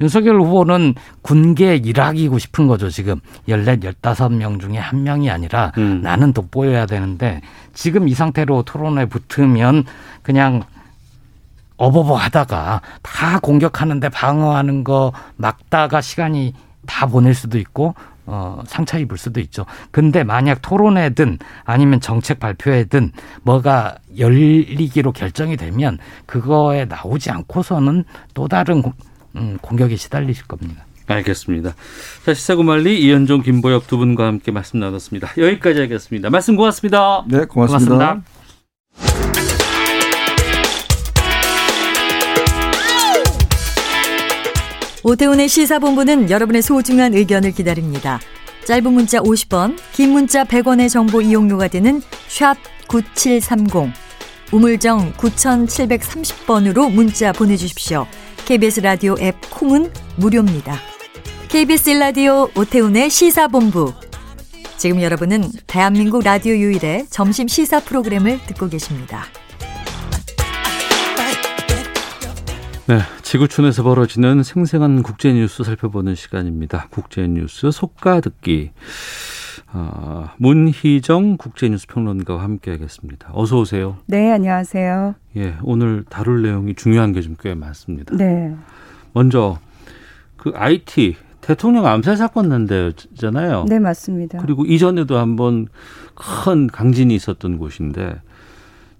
[0.01, 3.21] 윤석열 후보는 군계 일학이고 싶은 거죠, 지금.
[3.49, 6.01] 14, 15명 중에 한 명이 아니라 음.
[6.03, 7.41] 나는 돋보여야 되는데
[7.75, 9.85] 지금 이 상태로 토론에 붙으면
[10.23, 10.63] 그냥
[11.77, 16.55] 어버버 하다가 다 공격하는데 방어하는 거 막다가 시간이
[16.87, 17.95] 다 보낼 수도 있고
[18.31, 19.65] 어, 상처 입을 수도 있죠.
[19.91, 28.83] 근데 만약 토론회든 아니면 정책 발표회든 뭐가 열리기로 결정이 되면 그거에 나오지 않고서는 또 다른
[28.83, 28.93] 공,
[29.39, 30.85] 음, 공격에 시달리실 겁니다.
[31.07, 31.75] 알겠습니다.
[32.25, 35.33] 자 시사구말리 이현종 김보혁 두 분과 함께 말씀 나눴습니다.
[35.39, 36.29] 여기까지 하겠습니다.
[36.31, 37.25] 말씀 고맙습니다.
[37.29, 37.95] 네, 고맙습니다.
[37.97, 38.39] 고맙습니다.
[45.05, 48.21] 오태훈의 시사본부는 여러분의 소중한 의견을 기다립니다.
[48.67, 52.57] 짧은 문자 50원, 긴 문자 100원의 정보 이용료가 되는 샵
[52.89, 53.91] 9730,
[54.53, 58.07] 우물정 9730번으로 문자 보내주십시오.
[58.49, 60.79] KBS 라디오 앱 콩은 무료입니다.
[61.51, 63.93] KBS 라디오 오태훈의 시사본부.
[64.79, 69.25] 지금 여러분은 대한민국 라디오 유일의 점심 시사 프로그램을 듣고 계십니다.
[72.87, 76.89] 네, 지구촌에서 벌어지는 생생한 국제 뉴스 살펴보는 시간입니다.
[76.91, 78.71] 국제 뉴스 속가 듣기.
[79.71, 83.31] 아, 문희정 국제뉴스 평론가와 함께하겠습니다.
[83.33, 83.99] 어서 오세요.
[84.07, 85.15] 네, 안녕하세요.
[85.37, 88.17] 예, 오늘 다룰 내용이 중요한 게 좀 꽤 많습니다.
[88.17, 88.55] 네.
[89.13, 89.59] 먼저
[90.37, 93.67] 그 IT 대통령 암살 사건 난 데잖아요.
[93.69, 94.39] 네, 맞습니다.
[94.39, 95.67] 그리고 이전에도 한번
[96.15, 98.21] 큰 강진이 있었던 곳인데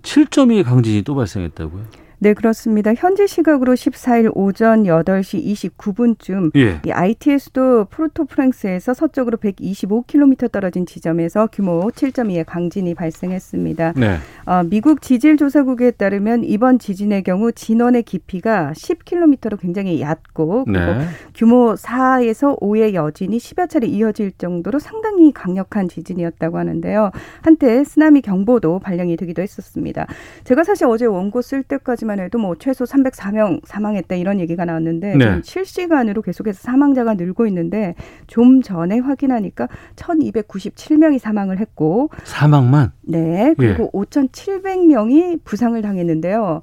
[0.03, 1.83] 7.2 강진이 또 발생했다고요?
[2.21, 2.93] 네, 그렇습니다.
[2.95, 6.81] 현지 시각으로 14일 오전 8시 29분쯤 예.
[6.85, 13.93] 이 ITS도 프로토프랑스에서 서쪽으로 125km 떨어진 지점에서 규모 7.2의 강진이 발생했습니다.
[13.97, 14.17] 네.
[14.47, 21.07] 어, 미국 지질조사국에 따르면 이번 지진의 경우 진원의 깊이가 10km로 굉장히 얕고 그리고 네.
[21.37, 27.13] 규모 4에서 5의 여진이 10여 차례 이어질 정도로 상당히 강력한 지진이었다고 하는데요.
[27.43, 30.07] 한때 쓰나미 경보도 발령이 되기도 했었습니다.
[30.43, 35.17] 제가 사실 어제 원고 쓸 때까지 만 해도 뭐 최소 304명 사망했다 이런 얘기가 나왔는데
[35.17, 35.41] 네.
[35.45, 37.95] 실시간으로 계속해서 사망자가 늘고 있는데
[38.27, 43.55] 좀 전에 확인하니까 1297명이 사망을 했고 사망만 네.
[43.57, 43.99] 그리고 예.
[43.99, 46.63] 5,700명이 부상을 당했는데요.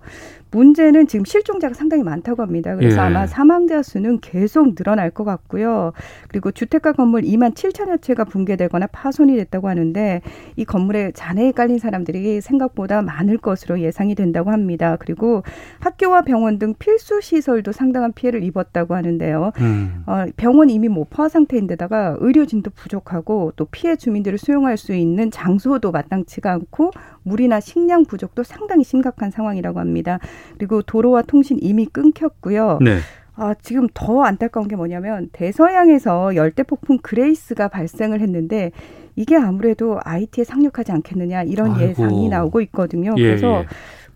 [0.55, 2.75] 문제는 지금 실종자가 상당히 많다고 합니다.
[2.75, 3.01] 그래서 예.
[3.01, 5.91] 아마 사망자 수는 계속 늘어날 것 같고요.
[6.29, 10.21] 그리고 주택가 건물 2만 7천여 채가 붕괴되거나 파손이 됐다고 하는데
[10.55, 14.95] 이 건물에 잔해에 깔린 사람들이 생각보다 많을 것으로 예상이 된다고 합니다.
[14.97, 15.43] 그리고
[15.79, 19.51] 학교와 병원 등 필수 시설도 상당한 피해를 입었다고 하는데요.
[19.59, 20.03] 음.
[20.05, 26.51] 어, 병원 이미 모포화 상태인데다가 의료진도 부족하고 또 피해 주민들을 수용할 수 있는 장소도 마땅치가
[26.51, 26.91] 않고
[27.23, 30.19] 물이나 식량 부족도 상당히 심각한 상황이라고 합니다.
[30.57, 32.79] 그리고 도로와 통신 이미 끊겼고요.
[32.81, 32.97] 네.
[33.35, 38.71] 아, 지금 더 안타까운 게 뭐냐면 대서양에서 열대 폭풍 그레이스가 발생을 했는데
[39.15, 41.89] 이게 아무래도 아이티에 상륙하지 않겠느냐 이런 아이고.
[41.89, 43.13] 예상이 나오고 있거든요.
[43.17, 43.65] 예, 그래서 예.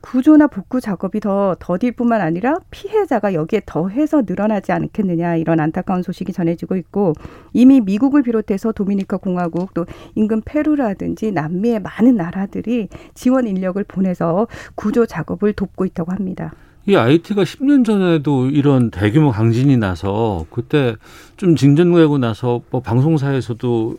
[0.01, 6.31] 구조나 복구 작업이 더 더딜 뿐만 아니라 피해자가 여기에 더해서 늘어나지 않겠느냐 이런 안타까운 소식이
[6.31, 7.13] 전해지고 있고
[7.53, 9.85] 이미 미국을 비롯해서 도미니카 공화국 또
[10.15, 16.53] 인근 페루라든지 남미의 많은 나라들이 지원 인력을 보내서 구조 작업을 돕고 있다고 합니다.
[16.89, 20.95] 이 IT가 10년 전에도 이런 대규모 강진이 나서 그때
[21.37, 23.95] 좀 진전되고 나서 뭐 방송사에서도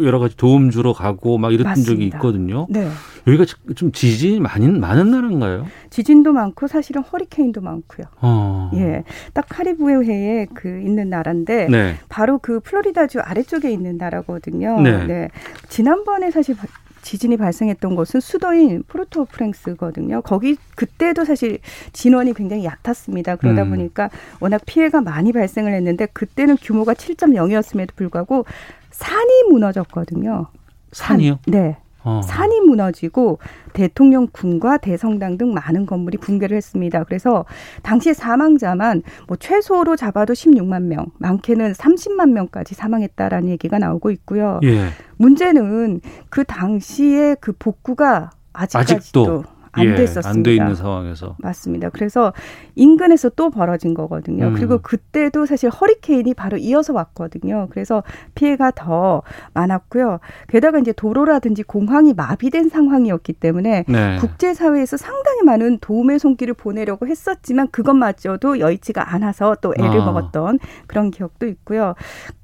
[0.00, 2.16] 여러 가지 도움 주러 가고 막 이랬던 적이 맞습니다.
[2.18, 2.66] 있거든요.
[2.68, 2.88] 네.
[3.28, 3.44] 여기가
[3.76, 5.66] 좀 지진이 많이 많은 나라인가요?
[5.90, 8.06] 지진도 많고 사실은 허리케인도 많고요.
[8.20, 8.70] 어.
[8.74, 11.94] 예, 딱 카리브해에 그 있는 나라인데 네.
[12.08, 14.80] 바로 그 플로리다주 아래쪽에 있는 나라거든요.
[14.80, 15.28] 네.
[15.68, 16.66] 지난번에 사실 바-
[17.04, 20.22] 지진이 발생했던 곳은 수도인 포르토프랑스거든요.
[20.22, 21.58] 거기 그때도 사실
[21.92, 23.36] 진원이 굉장히 얕았습니다.
[23.36, 23.70] 그러다 음.
[23.70, 24.08] 보니까
[24.40, 28.46] 워낙 피해가 많이 발생을 했는데 그때는 규모가 7.0이었음에도 불구하고
[28.90, 30.46] 산이 무너졌거든요.
[30.92, 31.18] 산.
[31.18, 31.40] 산이요?
[31.46, 31.76] 네.
[32.04, 32.20] 어.
[32.22, 33.38] 산이 무너지고
[33.72, 37.04] 대통령 궁과 대성당 등 많은 건물이 붕괴를 했습니다.
[37.04, 37.44] 그래서
[37.82, 44.60] 당시 사망자만 뭐 최소로 잡아도 16만 명, 많게는 30만 명까지 사망했다라는 얘기가 나오고 있고요.
[44.64, 44.88] 예.
[45.16, 46.00] 문제는
[46.30, 50.28] 그 당시에 그 복구가 아직까지도 아직도 안 예, 됐었습니다.
[50.30, 51.90] 안 돼 있는 상황에서 맞습니다.
[51.90, 52.32] 그래서
[52.74, 54.46] 인근에서 또 벌어진 거거든요.
[54.48, 54.54] 음.
[54.54, 57.68] 그리고 그때도 사실 허리케인이 바로 이어서 왔거든요.
[57.70, 58.02] 그래서
[58.34, 59.22] 피해가 더
[59.54, 60.20] 많았고요.
[60.48, 64.16] 게다가 이제 도로라든지 공항이 마비된 상황이었기 때문에 네.
[64.20, 70.04] 국제 사회에서 상당히 많은 도움의 손길을 보내려고 했었지만 그것마저도 여의치가 않아서 또 애를 아.
[70.06, 71.94] 먹었던 그런 기억도 있고요.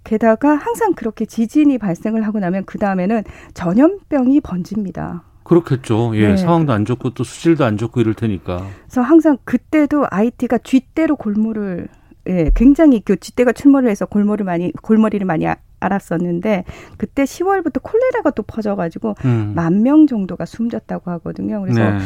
[0.05, 3.23] 게다가 항상 그렇게 지진이 발생을 하고 나면 그 다음에는
[3.55, 5.23] 전염병이 번집니다.
[5.51, 6.13] 그렇겠죠.
[6.15, 6.37] 예, 네.
[6.37, 8.65] 상황도 안 좋고 또 수질도 안 좋고 이럴 테니까.
[8.85, 11.89] 그래서 항상 그때도 IT가 쥐대로 골몰을
[12.29, 16.65] 예, 굉장히 그 쥐대가 출몰을 해서 골몰을 많이 골머리를 많이 아- 알았었는데
[16.99, 19.53] 그때 10월부터 콜레라가 또 퍼져가지고 음.
[19.57, 21.63] 만명 정도가 숨졌다고 하거든요.
[21.63, 21.99] 그래서 네.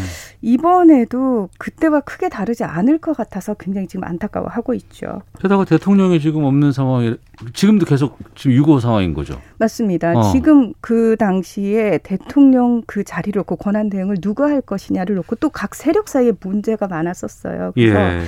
[0.42, 5.22] 이번에도 그때와 크게 다르지 않을 것 같아서 굉장히 지금 안타까워하고 있죠.
[5.40, 7.16] 게다가 대통령이 지금 없는 상황에
[7.52, 9.40] 지금도 계속 지금 유고 상황인 거죠.
[9.58, 10.12] 맞습니다.
[10.16, 10.32] 어.
[10.32, 15.74] 지금 그 당시에 대통령 그 자리를 놓고 권한 대행을 누가 할 것이냐를 놓고 또 각
[15.74, 17.72] 세력 사이에 문제가 많았었어요.
[17.74, 18.22] 그래서 예.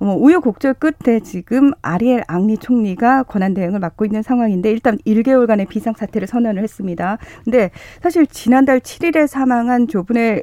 [0.00, 5.92] 어, 우여곡절 끝에 지금 아리엘 앙리 총리가 권한 대행을 맡고 있는 상황인데 일단 1개월간의 비상
[5.94, 7.18] 사태를 선언을 했습니다.
[7.44, 7.70] 근데
[8.02, 9.86] 사실 지난달 7일에 사망한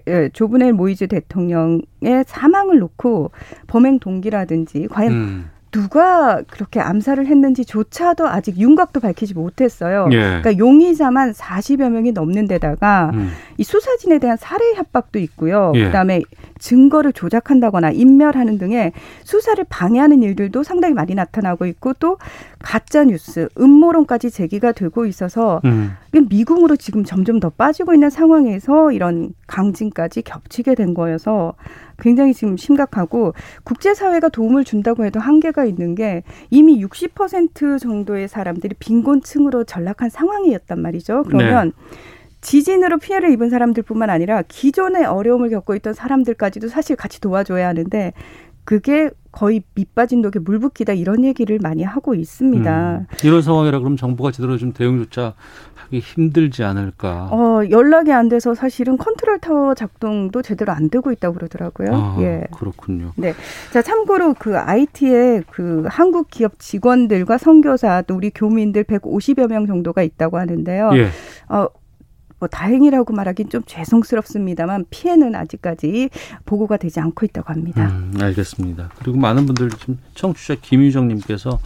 [0.08, 3.32] 에, 조브넬 모이즈 대통령의 사망을 놓고
[3.66, 5.50] 범행 동기라든지 과연 음.
[5.72, 10.08] 누가 그렇게 암살을 했는지조차도 아직 윤곽도 밝히지 못했어요.
[10.12, 10.18] 예.
[10.18, 13.32] 그러니까 용의자만 40여 명이 넘는 데다가 음.
[13.58, 15.72] 이 수사진에 대한 살해 협박도 있고요.
[15.76, 15.86] 예.
[15.86, 16.22] 그다음에
[16.60, 18.92] 증거를 조작한다거나 인멸하는 등의
[19.24, 22.18] 수사를 방해하는 일들도 상당히 많이 나타나고 있고 또
[22.60, 25.92] 가짜 뉴스, 음모론까지 제기가 되고 있어서 음.
[26.10, 31.54] 이게 미궁으로 지금 점점 더 빠지고 있는 상황에서 이런 강진까지 겹치게 된 거여서
[32.00, 33.34] 굉장히 지금 심각하고
[33.64, 41.24] 국제사회가 도움을 준다고 해도 한계가 있는 게 이미 60% 정도의 사람들이 빈곤층으로 전락한 상황이었단 말이죠.
[41.24, 41.74] 그러면
[42.48, 48.14] 지진으로 피해를 입은 사람들뿐만 아니라 기존에 어려움을 겪고 있던 사람들까지도 사실 같이 도와줘야 하는데
[48.64, 53.00] 그게 거의 밑빠진 독에 물 붓기다 이런 얘기를 많이 하고 있습니다.
[53.00, 55.34] 음, 이런 상황이라 그럼 정부가 제대로 좀 대응조차
[55.76, 57.28] 하기 힘들지 않을까?
[57.32, 61.90] 어, 연락이 안 돼서 사실은 컨트롤 타워 작동도 제대로 안 되고 있다고 그러더라고요.
[61.92, 62.46] 아, 예.
[62.58, 63.12] 그렇군요.
[63.18, 63.34] 네.
[63.74, 70.02] 자, 참고로 그 아이티에 그 한국 기업 직원들과 선교사 또 우리 교민들 150여 명 정도가
[70.02, 70.92] 있다고 하는데요.
[70.94, 71.08] 예.
[71.50, 71.68] 어,
[72.40, 76.10] 뭐 다행이라고 말하긴 좀 죄송스럽습니다만 피해는 아직까지
[76.46, 77.88] 보고가 되지 않고 있다고 합니다.
[77.88, 78.92] 음, 알겠습니다.
[79.00, 81.60] 그리고 많은 분들 지금 청취자 김유정님께서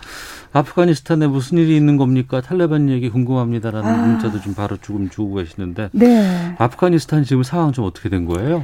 [0.53, 2.41] 아프가니스탄에 무슨 일이 있는 겁니까?
[2.41, 4.05] 탈레반 얘기 궁금합니다라는 아.
[4.05, 6.55] 문자도 좀 바로 조금 주고 계시는데 네.
[6.57, 8.63] 아프가니스탄 지금 상황 좀 어떻게 된 거예요?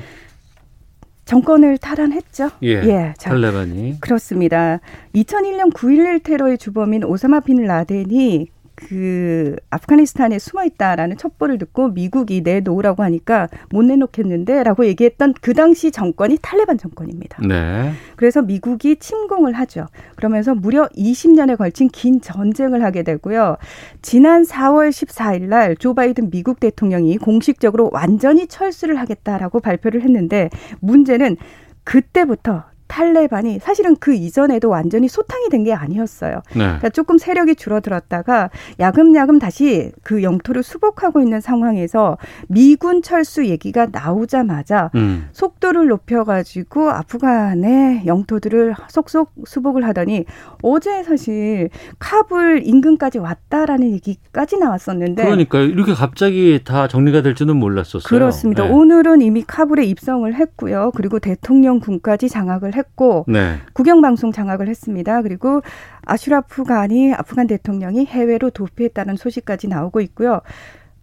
[1.26, 2.52] 정권을 탈환했죠.
[2.64, 4.80] 예, 자, 탈레반이 그렇습니다.
[5.14, 8.48] 2001년 9.11 테러의 주범인 오사마 빈 라덴이
[8.78, 16.38] 그 아프가니스탄에 숨어 있다라는 첩보를 듣고 미국이 내놓으라고 하니까 못 내놓겠는데라고 얘기했던 그 당시 정권이
[16.42, 17.42] 탈레반 정권입니다.
[17.46, 17.92] 네.
[18.16, 19.88] 그래서 미국이 침공을 하죠.
[20.16, 23.58] 그러면서 무려 20년에 걸친 긴 전쟁을 하게 되고요.
[24.02, 30.50] 지난 4월 14일 날 조 바이든 미국 대통령이 공식적으로 완전히 철수를 하겠다라고 발표를 했는데
[30.80, 31.38] 문제는
[31.84, 36.42] 그때부터 탈레반이 사실은 그 이전에도 완전히 소탕이 된 게 아니었어요.
[36.54, 36.60] 네.
[36.60, 42.18] 그러니까 조금 세력이 줄어들었다가 야금야금 다시 그 영토를 수복하고 있는 상황에서
[42.48, 45.28] 미군 철수 얘기가 나오자마자 음.
[45.34, 50.26] 속도를 높여가지고 아프간의 영토들을 속속 수복을 하더니
[50.62, 51.70] 어제 사실
[52.00, 58.04] 카불 인근까지 왔다라는 얘기까지 나왔었는데 그러니까 이렇게 갑자기 다 정리가 될 줄은 몰랐었어요.
[58.04, 58.64] 그렇습니다.
[58.64, 58.70] 네.
[58.70, 60.92] 오늘은 이미 카불에 입성을 했고요.
[60.96, 63.58] 그리고 대통령궁까지 장악을 했고 네.
[63.74, 65.22] 국영 방송 장악을 했습니다.
[65.22, 65.62] 그리고
[66.06, 70.42] 아슈라프 간이 아프간 대통령이 해외로 도피했다는 소식까지 나오고 있고요.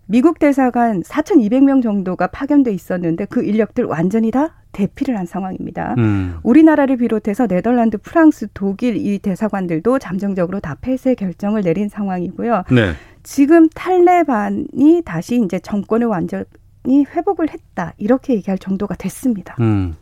[0.07, 5.95] 미국 대사관 4,200명 정도가 파견돼 있었는데 그 인력들 완전히 다 대피를 한 상황입니다.
[5.99, 6.37] 음.
[6.43, 12.65] 우리나라를 비롯해서 네덜란드, 프랑스, 독일 이 대사관들도 잠정적으로 다 폐쇄 결정을 내린 상황이고요.
[12.73, 12.93] 네.
[13.23, 16.45] 지금 탈레반이 다시 이제 정권을 완전히
[16.85, 19.57] 회복을 했다 이렇게 얘기할 정도가 됐습니다.
[19.61, 19.97] 음.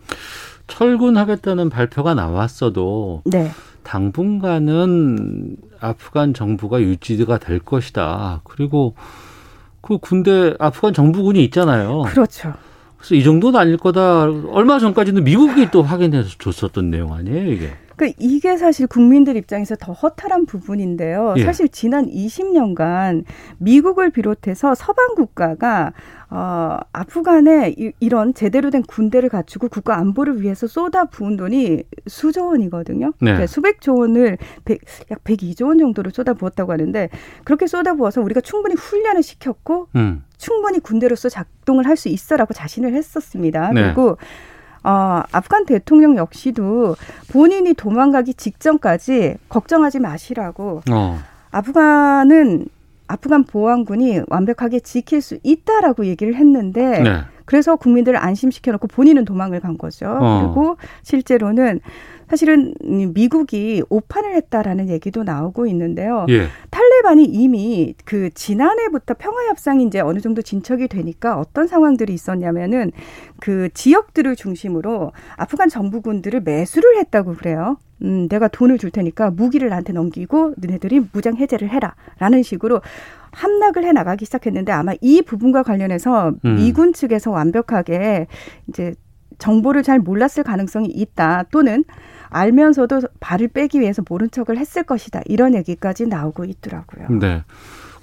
[0.72, 3.50] 철군하겠다는 발표가 나왔어도 네.
[3.82, 8.40] 당분간은 아프간 정부가 유지가 될 것이다.
[8.44, 8.94] 그리고
[9.82, 12.02] 그 군대 아프간 정부군이 있잖아요.
[12.02, 12.54] 그렇죠.
[12.96, 14.22] 그래서 이 정도는 아닐 거다.
[14.22, 17.72] 얼마 전까지는 미국이 또 확인해서 줬었던 내용 아니에요, 이게?
[17.96, 21.34] 그러니까 이게 사실 국민들 입장에서 더 허탈한 부분인데요.
[21.38, 21.44] 예.
[21.44, 23.24] 사실 지난 20년간
[23.58, 25.92] 미국을 비롯해서 서방 국가가
[26.28, 32.46] 어, 아프간에 이, 이런 제대로 된 군대를 갖추고 국가 안보를 위해서 쏟아 부은 돈이 수조
[32.46, 33.06] 원이거든요.
[33.06, 33.12] 네.
[33.18, 34.80] 그러니까 수백조 원을 백,
[35.10, 37.10] 약 102조 원 정도를 쏟아 부었다고 하는데
[37.44, 40.24] 그렇게 쏟아 부어서 우리가 충분히 훈련을 시켰고 음.
[40.38, 43.70] 충분히 군대로서 작동을 할 수 있어라고 자신을 했었습니다.
[43.72, 43.82] 네.
[43.82, 44.16] 그리고
[44.84, 46.96] 어, 아프간 대통령 역시도
[47.30, 51.18] 본인이 도망가기 직전까지 걱정하지 마시라고 어.
[51.50, 52.66] 아프간은
[53.06, 57.20] 아프간 보안군이 완벽하게 지킬 수 있다라고 얘기를 했는데 네.
[57.44, 60.06] 그래서 국민들을 안심시켜놓고 본인은 도망을 간 거죠.
[60.08, 60.42] 어.
[60.42, 61.80] 그리고 실제로는
[62.28, 66.24] 사실은 미국이 오판을 했다라는 얘기도 나오고 있는데요.
[66.30, 66.46] 예.
[67.02, 72.92] 탈레반이 이미 그 지난해부터 평화 협상이 이제 어느 정도 진척이 되니까 어떤 상황들이 있었냐면은
[73.40, 77.76] 그 지역들을 중심으로 아프간 정부군들을 매수를 했다고 그래요.
[78.02, 82.80] 음, 내가 돈을 줄 테니까 무기를 나한테 넘기고 너네들이 무장 해제를 해라라는 식으로
[83.32, 86.56] 함락을 해 나가기 시작했는데 아마 이 부분과 관련해서 음.
[86.56, 88.26] 미군 측에서 완벽하게
[88.68, 88.94] 이제
[89.38, 91.84] 정보를 잘 몰랐을 가능성이 있다 또는
[92.32, 97.08] 알면서도 발을 빼기 위해서 모른 척을 했을 것이다 이런 얘기까지 나오고 있더라고요.
[97.20, 97.44] 네.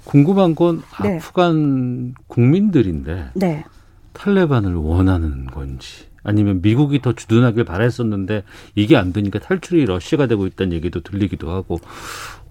[0.04, 1.16] 궁금한 건 네.
[1.16, 3.64] 아프간 국민들인데 네.
[4.12, 10.72] 탈레반을 원하는 건지 아니면 미국이 더 주둔하길 바랬었는데 이게 안 되니까 탈출이 러시아가 되고 있다는
[10.74, 11.78] 얘기도 들리기도 하고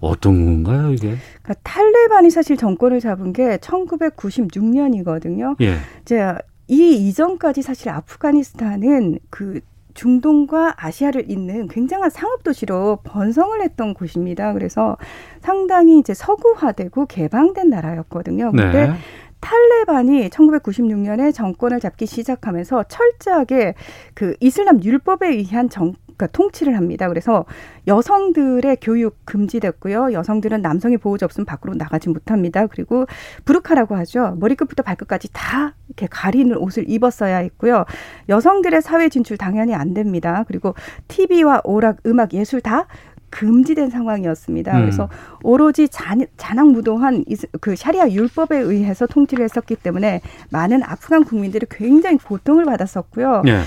[0.00, 1.16] 어떤 건가요 이게?
[1.42, 5.56] 그러니까 탈레반이 사실 정권을 잡은 게 1996년이거든요.
[5.60, 5.76] 예.
[6.02, 6.34] 이제
[6.66, 9.60] 이 이전까지 사실 아프가니스탄은 그
[9.94, 14.52] 중동과 아시아를 잇는 굉장한 상업 도시로 번성을 했던 곳입니다.
[14.52, 14.96] 그래서
[15.40, 18.52] 상당히 이제 서구화되고 개방된 나라였거든요.
[18.52, 18.94] 근데 네.
[19.40, 23.74] 탈레반이 1996년에 정권을 잡기 시작하면서 철저하게
[24.14, 27.08] 그 이슬람 율법에 의한 정 그러니까 통치를 합니다.
[27.08, 27.46] 그래서
[27.86, 30.12] 여성들의 교육 금지됐고요.
[30.12, 32.66] 여성들은 남성의 보호자 없으면 밖으로 나가지 못합니다.
[32.66, 33.06] 그리고
[33.46, 34.36] 부르카라고 하죠.
[34.38, 37.84] 머리끝부터 발끝까지 다 이렇게 가리는 옷을 입었어야 했고요.
[38.28, 40.44] 여성들의 사회 진출 당연히 안 됩니다.
[40.46, 40.74] 그리고
[41.08, 42.86] TV와 오락, 음악, 예술 다
[43.30, 44.76] 금지된 상황이었습니다.
[44.76, 44.80] 음.
[44.82, 45.08] 그래서
[45.44, 52.18] 오로지 잔, 잔악무도한 이- 그 샤리아 율법에 의해서 통치를 했었기 때문에 많은 아프간 국민들이 굉장히
[52.18, 53.42] 고통을 받았었고요.
[53.46, 53.60] 예.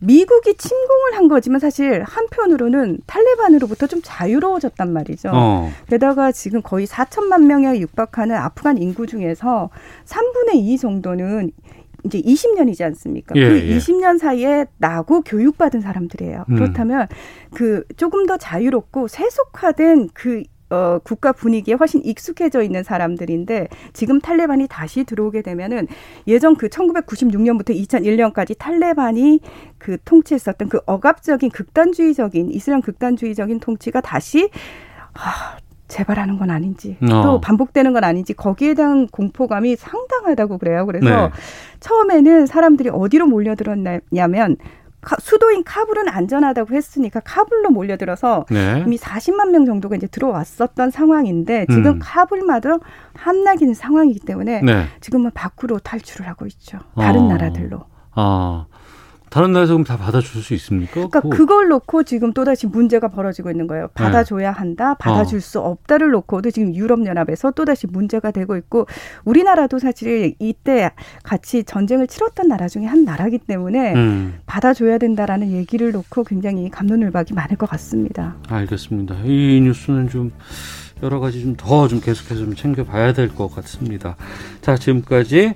[0.00, 5.30] 미국이 침공을 한 거지만 사실 한편으로는 탈레반으로부터 좀 자유로워졌단 말이죠.
[5.32, 5.70] 어.
[5.88, 9.70] 게다가 지금 거의 4천만 명에 육박하는 아프간 인구 중에서
[10.04, 11.50] 3분의 2 정도는
[12.04, 13.34] 이제 20년이지 않습니까?
[13.36, 13.76] 예, 그 예.
[13.76, 16.44] 20년 사이에 나고 교육받은 사람들이에요.
[16.48, 16.54] 음.
[16.54, 17.08] 그렇다면
[17.52, 24.66] 그 조금 더 자유롭고 세속화된 그 어, 국가 분위기에 훨씬 익숙해져 있는 사람들인데 지금 탈레반이
[24.68, 25.88] 다시 들어오게 되면은
[26.26, 29.40] 예전 그 1996년부터 2001년까지 탈레반이
[29.78, 34.50] 그 통치했었던 그 억압적인 극단주의적인 이슬람 극단주의적인 통치가 다시
[35.14, 35.56] 아,
[35.88, 37.22] 재발하는 건 아닌지 어.
[37.22, 40.84] 또 반복되는 건 아닌지 거기에 대한 공포감이 상당하다고 그래요.
[40.86, 41.30] 그래서 네.
[41.80, 44.56] 처음에는 사람들이 어디로 몰려들었냐면
[45.20, 48.82] 수도인 카불은 안전하다고 했으니까 카불로 몰려들어서 네.
[48.86, 51.98] 이미 40만 명 정도가 이제 들어왔었던 상황인데 지금 음.
[52.02, 52.80] 카불마저
[53.14, 54.86] 함락인 상황이기 때문에 네.
[55.00, 56.78] 지금은 밖으로 탈출을 하고 있죠.
[56.96, 57.28] 다른 어.
[57.28, 57.84] 나라들로.
[58.12, 58.66] 아.
[59.30, 60.92] 다른 나라에서 그럼 다 받아줄 수 있습니까?
[60.94, 61.28] 그러니까 그...
[61.28, 63.88] 그걸 놓고 지금 또다시 문제가 벌어지고 있는 거예요.
[63.94, 65.40] 받아줘야 한다, 받아줄 어.
[65.40, 68.86] 수 없다를 놓고도 지금 유럽연합에서 또다시 문제가 되고 있고
[69.24, 70.90] 우리나라도 사실 이때
[71.22, 74.40] 같이 전쟁을 치렀던 나라 중에 한 나라기 때문에 음.
[74.46, 78.36] 받아줘야 된다라는 얘기를 놓고 굉장히 감론을박이 많을 것 같습니다.
[78.48, 79.16] 알겠습니다.
[79.24, 80.32] 이 뉴스는 좀
[81.02, 84.16] 여러 가지 좀 더좀 좀 계속해서 좀 챙겨봐야 될 것 같습니다.
[84.60, 85.54] 자, 지금까지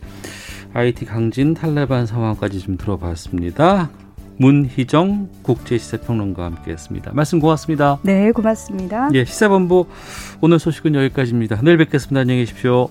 [0.74, 3.90] IT 강진 탈레반 상황까지 좀 들어봤습니다.
[4.38, 7.12] 문희정 국제시사평론가와 함께했습니다.
[7.14, 7.98] 말씀 고맙습니다.
[8.02, 9.10] 네, 고맙습니다.
[9.12, 9.86] 예, 시사본부
[10.40, 11.60] 오늘 소식은 여기까지입니다.
[11.62, 12.20] 내일 뵙겠습니다.
[12.20, 12.88] 안녕히 계십시오.